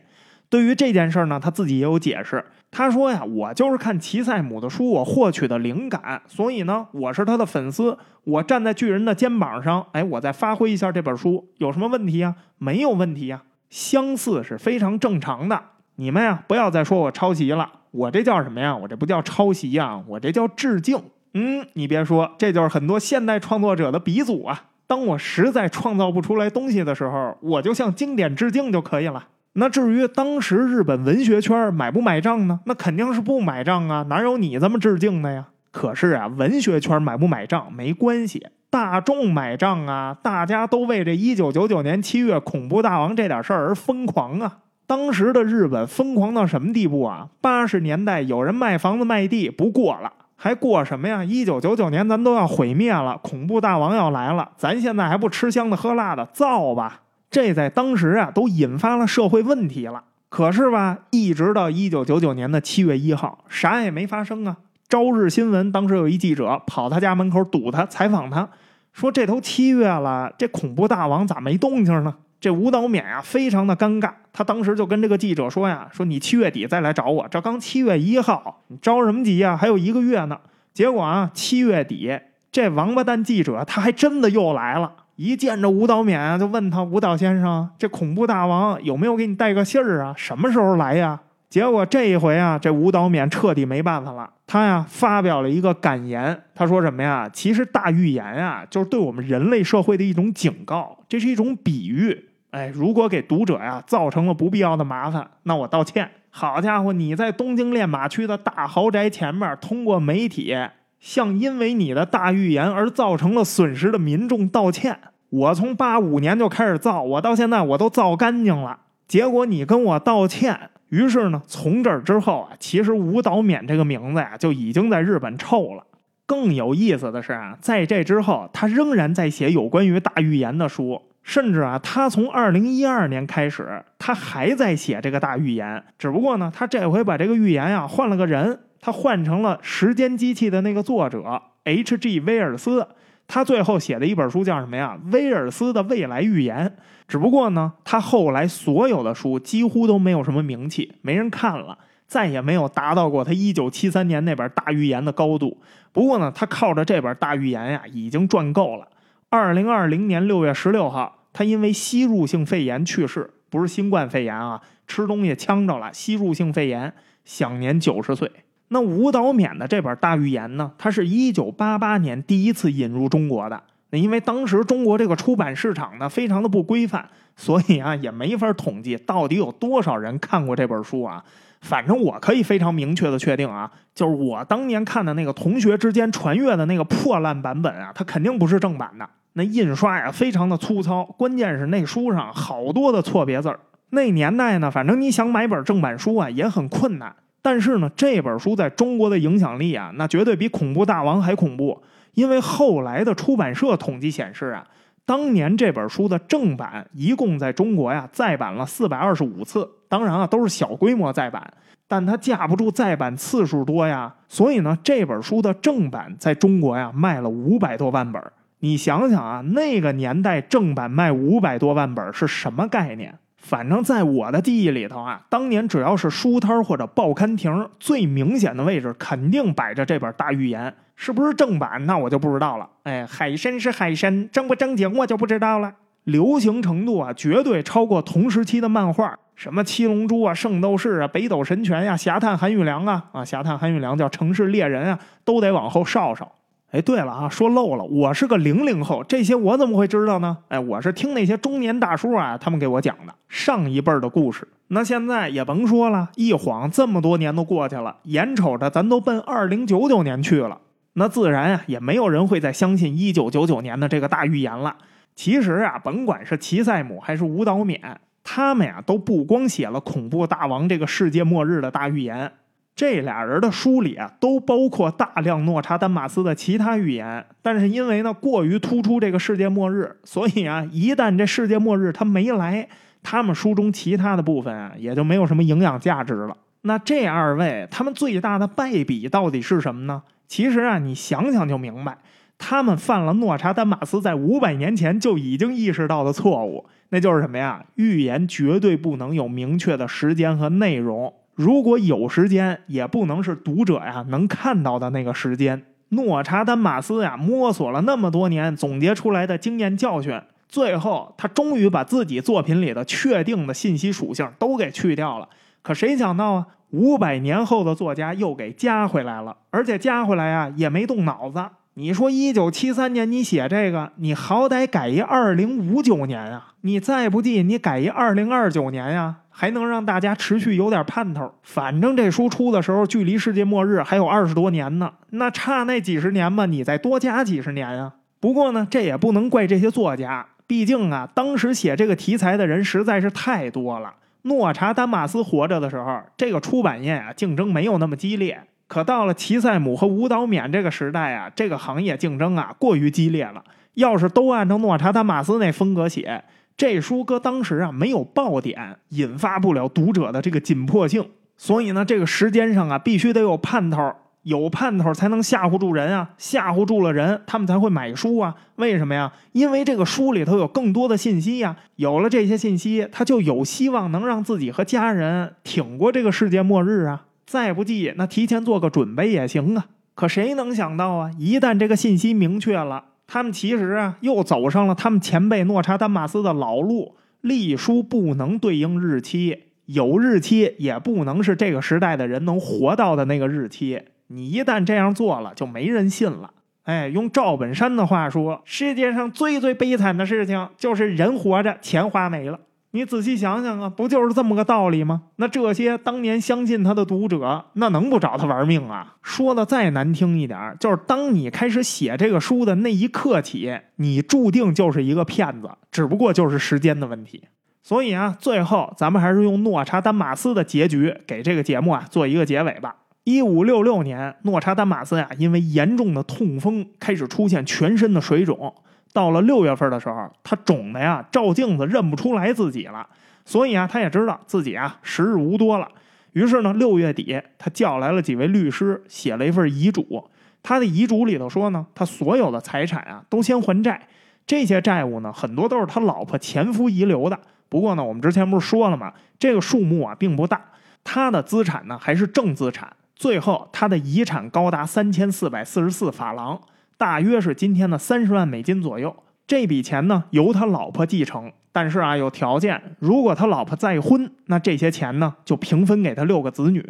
[0.52, 2.44] 对于这件事儿呢，他自己也有解释。
[2.70, 12.36] 他说呀，我就是看齐塞姆的书，我获取的灵感，所以呢，我是他的粉丝，我站在巨人的肩膀上，哎，我再发挥一下这本书，有什么问题呀？
[12.58, 15.58] 没有问题呀，相似是非常正常的。
[15.96, 17.72] 你们呀，不要再说我抄袭了。
[17.92, 18.76] 我这叫什么呀？
[18.76, 21.02] 我这不叫抄袭呀，我这叫致敬。
[21.34, 24.66] 嗯，你别说，这就是很多现代创作者的鼻祖啊。
[24.86, 29.28] 当我实在创造不出来东西的时候，我就向经典致敬就可以了。
[29.54, 32.62] 那至于当时日本文学圈买不买账呢？
[32.66, 35.48] 那肯定是不买账啊，哪有你这么致敬的呀？
[35.72, 44.60] 可是啊，文学圈买不买账没关系，大众买账啊，大家都为这一九九九年七月恐怖大王这点事儿而疯狂啊。
[44.88, 47.28] 当时的日本疯狂到什么地步啊？
[47.42, 51.24] 八十年代有人卖房子卖地不过了，还过什么呀？
[51.24, 57.02] 一九九九年咱都要毁灭了，恐怖大王要来了，咱现在还不吃香的喝辣的造吧？
[57.32, 60.04] 这在当时啊都引发了社会问题了。
[60.30, 64.58] 可是吧，一直到一九九九年的七月一号，啥也没发生啊。
[64.88, 68.48] 朝日新闻当时有一记者跑他家门口堵他，采访他，
[68.92, 72.14] 说这都七月了，这恐怖大王咋没动静呢？
[72.42, 74.12] 这吴道勉啊，非常的尴尬。
[74.34, 79.56] 他当时就跟这个记者说呀：“说你七月底再来找我，这刚七月一号，你着什么急呀？
[79.56, 80.40] 还有一个月呢。”
[80.74, 82.20] 结果啊，七月底，
[82.52, 84.92] 这王八蛋记者他还真的又来了。
[85.16, 90.14] 一见着吴道勉啊，就问他：“吴道先生，这恐怖大王有没有给你带个信儿啊？
[90.18, 91.20] 什么时候来呀？”
[91.50, 94.30] 结果这一回啊，这吴道勉彻底没办法了。
[94.48, 96.42] 他呀，发表了一个感言。
[96.56, 97.30] 他说什么呀？
[97.32, 102.30] 其实大预言啊，就是对我们人类社会的一种警告，这是一种比喻。
[102.52, 106.10] 哎，如果给读者呀造成了不必要的麻烦，那我道歉。
[106.30, 110.56] 好家伙，你在东京练马区的大豪宅前面，通过媒体
[111.02, 114.98] 向因为你的大预言而造成了损失的民众道歉。
[115.30, 118.78] 我从八五年就开始造，我到现在我都造干净了。
[119.08, 125.84] 结果你跟我道歉，于是呢，从这儿之后啊，其实吴导勉这个名字呀就已经在日本臭了。
[126.26, 131.02] 更有意思的是啊，在这之后，他仍然在写有关于大预言的书。
[131.24, 135.84] 甚至啊，他从二零一二年开始，他还在写这个大预言。
[136.00, 142.20] 只不过呢，他这回把这个预言呀换了个人，他换成了《时间机器》的那个作者 H.G.
[142.22, 142.88] 威尔斯。
[143.28, 145.00] 他最后写的一本书叫什么呀？
[145.12, 146.76] 威尔斯的未来预言。
[147.08, 151.78] 只不过呢，他后来所有的书几乎都没有什么名气，没人看了，
[152.08, 155.62] 再也没有达到过他一九七三年那本大预言的高度。
[155.94, 158.88] 不过呢，他靠着这本大预言呀，已经赚够了。
[159.30, 166.94] 二零二零年六月十六号，他因为吸入性肺炎去世，不是新冠肺炎啊，吃东西呛着了，吸入性肺炎，
[167.24, 168.30] 享年九十岁。
[168.74, 173.62] 那吴导勉的这本大预言呢，它是一九八八年第一次引入中国的。
[173.90, 181.22] 那因为当时中国这个出版市场呢，非常的不规范，所以啊，也没法统计到底有多少人看过这本书啊。
[181.60, 189.06] 反正我可以非常明确的确定啊，就是我当年看的那个同学之间传阅的那个破烂版本啊，它肯定不是正版的。
[189.34, 193.60] 那印刷呀，非常的粗糙，关键是那书上好多的错别字儿。
[193.90, 197.14] 那年代呢，反正你想买本正版书啊，也很困难。
[197.42, 201.82] 但是呢，这本书在中国的影响力啊，那绝对比《恐怖大王》还恐怖。
[202.14, 204.68] 因为后来的出版社统计显示啊，
[205.06, 209.68] 当年这本书的正版一共在中国呀再版了四百二十五次。
[209.88, 211.54] 当然啊，都是小规模再版，
[211.88, 214.14] 但它架不住再版次数多呀。
[214.28, 218.22] 所以呢，这本书的正版在中国呀卖了五百多万本。
[218.60, 223.18] 你想想啊，那个年代正版卖五百多万本是什么概念？
[223.42, 231.84] 反正在我的记忆里头啊，当年只要是书摊或者报刊亭，最明显的位置肯定摆着这本大预言，是不是正版？
[231.88, 232.70] 那我就不知道了。
[232.84, 235.74] 哎，海参是海参，正不正经我就不知道了。
[236.04, 246.32] 流行程度啊，绝对超过同时期的漫画，什么七龙珠啊、圣斗士啊、北斗神拳呀、侠探韩玉良啊啊，侠探韩玉良叫城市猎人啊，都得往后稍稍。
[246.72, 250.38] 哎，对了啊，说漏了，我是个零零后，这些我怎么会知道呢？
[250.48, 254.48] 哎，我是听那些中年大叔啊，他们给我讲的上一辈的故事。
[254.70, 260.60] 那现在也甭说了，一晃这么多年都过去了，眼瞅着咱都奔二零九九年去了，
[260.94, 264.78] 那自然啊，也没有人会再相信一九九九年的这个大预言了。
[265.14, 267.82] 其实啊，甭管是齐塞姆还是吴导勉，
[268.24, 272.32] 他们呀都不光写了恐怖大王这个世界末日的大预言。
[272.76, 282.68] 这俩人的书里啊，都包括大量诺查丹马斯的其他预言，但是因为呢过于突出这个世界末日，所以啊，一旦这世界末日他没来，
[283.04, 286.36] 他们书中其他的部分啊也就没有什么营养价值了。
[286.62, 290.02] 那这二位他们最大的败笔到底是什么呢？
[290.28, 291.98] 其实啊，你想想就明白，
[292.38, 297.64] 他们犯了诺查丹马斯在五百年前就已经意识到的错误，那就是什么呀？
[297.76, 301.14] 预言绝对不能有明确的时间和内容。
[301.36, 305.64] 如果有时间，也不能是读者呀能看到的那个时间。
[305.90, 315.28] 诺查丹马斯呀，摸索了那么多年，总结出来的经验教训，最后他终于把自己作品里的确定的信息属性都给去掉了。
[315.62, 321.44] 可谁想到啊，五百年后的作家又给加回来了，而且加回来呀也没动脑子。
[321.76, 326.54] 你说一九七三年你写这个，你好歹改一二零五九年啊！
[326.62, 329.21] 你再不济你改一二零二九年呀！
[329.32, 331.34] 还能让大家持续有点盼头。
[331.42, 334.92] 反正这书出的时候，距离世界末日还有二十多年呢。
[335.10, 337.94] 那差那几十年嘛，你再多加几十年啊。
[338.20, 343.96] 不过呢，这也不能怪这些作家，毕竟啊，当时写这个题材的人实在是太多了。
[344.24, 348.40] 诺查丹马斯活着的时候，这个出版业啊竞争没有那么激烈。
[348.68, 353.44] 可到了齐塞姆和吴导冕这个时代啊，这个行业竞争啊过于激烈了。
[353.74, 356.24] 要是都按照诺查丹马斯那风格写，
[356.56, 361.06] 这书搁当时啊没有爆点，引发不了读者的这个紧迫性。
[361.38, 368.36] 所以呢，这个时间上啊必须得有盼头，有盼头才能吓唬住人啊，吓唬住了人，他们才会买书啊。
[368.58, 369.12] 为什么呀？
[369.32, 371.56] 因为这个书里头有更多的信息呀。
[371.78, 377.06] 有了这些信息，他就有希望能让自己和家人挺过这个世界末日啊。
[377.26, 379.66] 再不济，那提前做个准备也行啊。
[379.96, 381.12] 可谁能想到啊？
[381.18, 382.84] 一旦这个信息明确了，
[383.14, 386.96] 他们其实啊又走上了他们前辈诺查丹马斯的老路。
[387.20, 393.82] 隶书不能对应日期，有日期也不能是这个时代的人能活到的那个日期。
[394.08, 396.32] 你一旦这样做了，就没人信了。
[396.64, 402.40] 哎，用赵本山的话说，世界上最最悲惨的事情就是人活着，钱花没了。
[402.74, 405.04] 你仔细想想啊，不就是这么个道理吗？
[405.18, 408.96] 那这些当年相信他的读者，那能不找他玩命啊？
[409.02, 417.26] 说的再难听一点，就是当你开始写这个书的那一刻起，你注定就是一个骗子，只不过就是时间的问题。
[417.62, 422.76] 所以啊，最后咱们还是用诺查丹马斯的结局给这个节目啊做一个结尾吧。
[423.04, 428.54] 一五六六年，诺查丹马斯呀，因为严重的痛风，开始出现全身的水肿。
[428.94, 432.88] 到了六月份的时候，他肿的呀，照镜子认不出来自己了。
[433.24, 435.68] 所以啊，他也知道自己啊时日无多了。
[436.14, 440.04] 于是呢，六月底他叫来了几位律师，写了一份遗嘱。
[440.44, 443.88] 他的遗嘱里头说呢，他所有的财产啊都先还债。
[444.28, 447.20] 这些债务呢，很多都是他老婆前夫遗留的。
[447.48, 448.92] 不过呢，我们之前不是说了吗？
[449.20, 450.42] 这个数目啊并不大。
[450.84, 452.72] 他的资产呢还是正资产。
[452.96, 456.42] 最后，他的遗产高达三千四百四十四法郎。
[456.82, 458.96] 大约是今天的三十万美金左右。
[459.28, 462.60] 这笔钱呢，由他老婆继承，但是啊，有条件。
[462.80, 466.68] 如果他老婆再婚，那这些钱呢，就平分给他六个子女。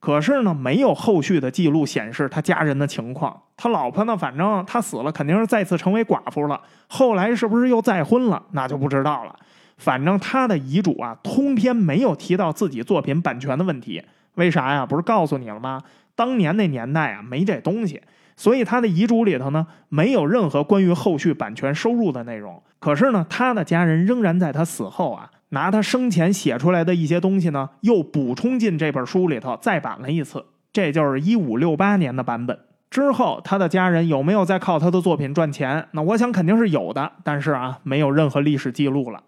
[0.00, 3.42] 可是呢，没有后续的记录显示他家人的情况。
[3.58, 6.58] 他老婆呢，反正他死了，肯定是再次成为寡妇了。
[6.86, 9.36] 后来是不是又再婚了，那就不知道了。
[9.76, 14.02] 反正他的遗嘱啊，通篇没有提到自己作品版权的问题。
[14.36, 14.86] 为啥呀？
[14.86, 15.82] 不是告诉你了吗？
[16.14, 18.00] 当年那年代啊，没这东西。
[18.36, 22.62] 所以他的遗嘱里头呢，没有任何关于后续版权收入的内容。
[22.78, 30.44] 可是呢，他的家人仍然在他死后啊，拿他生前写出来的一些东西呢，又补充进这本书里头，再版了一次。
[30.72, 32.58] 这就是一五六八年的版本。
[32.90, 35.86] 之后，他的家人有没有再靠他的作品赚钱？
[35.92, 39.22] 那我想肯定是有的，但是啊，没有任何历史记录了。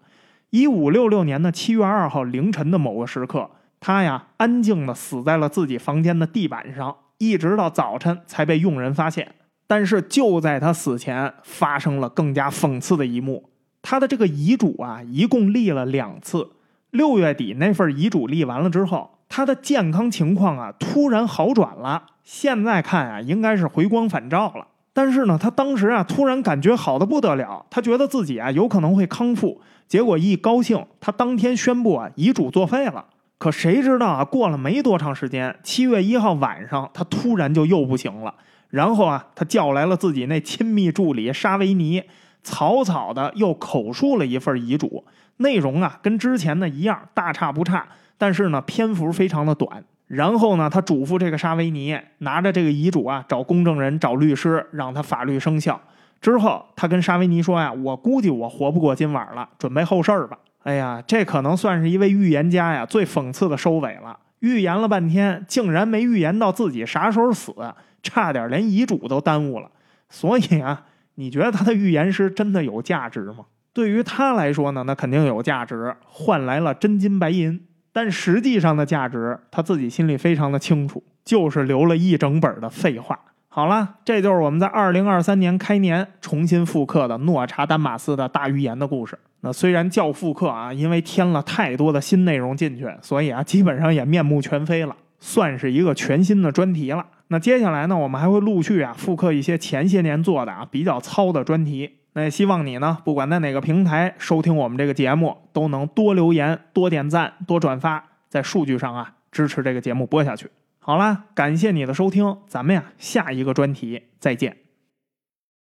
[0.49, 3.49] 一五六六年的七月二号凌晨的某个时刻，
[3.79, 6.95] 他呀，安静的死在了自己房间的地板上。
[7.17, 9.33] 一直到早晨才被佣人发现，
[9.67, 13.49] 但是就在他死前，发生了更加讽刺的一幕。
[13.81, 16.49] 他的这个遗嘱啊，一共立了两次。
[16.91, 22.03] 六月底那份遗嘱立完了之后，他的健康情况啊突然好转了。
[22.23, 24.67] 现在看啊，应该是回光返照了。
[24.93, 29.61] 但是呢，他当时啊突然感觉好的不得了，他觉得自己啊有可能会康复。
[29.87, 33.05] 结果一高兴，他当天宣布啊遗嘱作废了。
[33.37, 34.23] 可谁知道啊？
[34.23, 38.33] 过了没多长时间，七月一号晚上，他突然就又不行了。
[38.69, 42.03] 然后啊，他叫来了自己那亲密助理沙维尼，
[42.43, 45.05] 草草的又口述了一份遗嘱，
[45.37, 47.85] 内容啊跟之前的一样，大差不差。
[48.17, 49.83] 但是呢，篇幅非常的短。
[50.07, 55.79] 然后呢，他嘱咐这个沙维尼拿着这个遗嘱啊，找公证人、找律师，让他法律生效。
[56.21, 64.17] 之后，他跟沙维尼说呀：“我估计我活不过今晚了，准备后事儿吧。”哎呀，这可能算是一位预言家呀最讽刺的收尾了。
[64.39, 67.53] 预言了半天，竟然没预言到自己啥时候死，
[68.01, 69.69] 差点连遗嘱都耽误了。
[70.09, 70.85] 所以啊，
[71.15, 73.45] 你觉得他的预言师真的有价值吗？
[73.73, 77.63] 对于他来说呢，那肯定有价值，换来了真金白银。
[77.93, 83.19] 但实际上的价值，他自己心里非常的清楚，就是留了一整本的废话。
[83.55, 89.17] 好了，这就是我们在二零二三年开年重新复刻的诺查丹马斯的大预言的故事。
[89.39, 97.05] 那虽然叫复刻啊，因为添了太多的新内容进去，所以啊，基本上也面目全非了，算是一个全新的专题了。
[97.29, 101.89] 那接下来呢，我们还会陆续啊复刻一些前些年做的啊比较糙的专题。
[102.11, 110.49] 那也希望你呢，不管在哪个平台收听我们这个节目，都能多留言、多点赞、多转发，在数据上啊支持这个节目播下去。
[110.87, 114.64] 好啦，感谢你的收听，咱们呀下一个专题再见。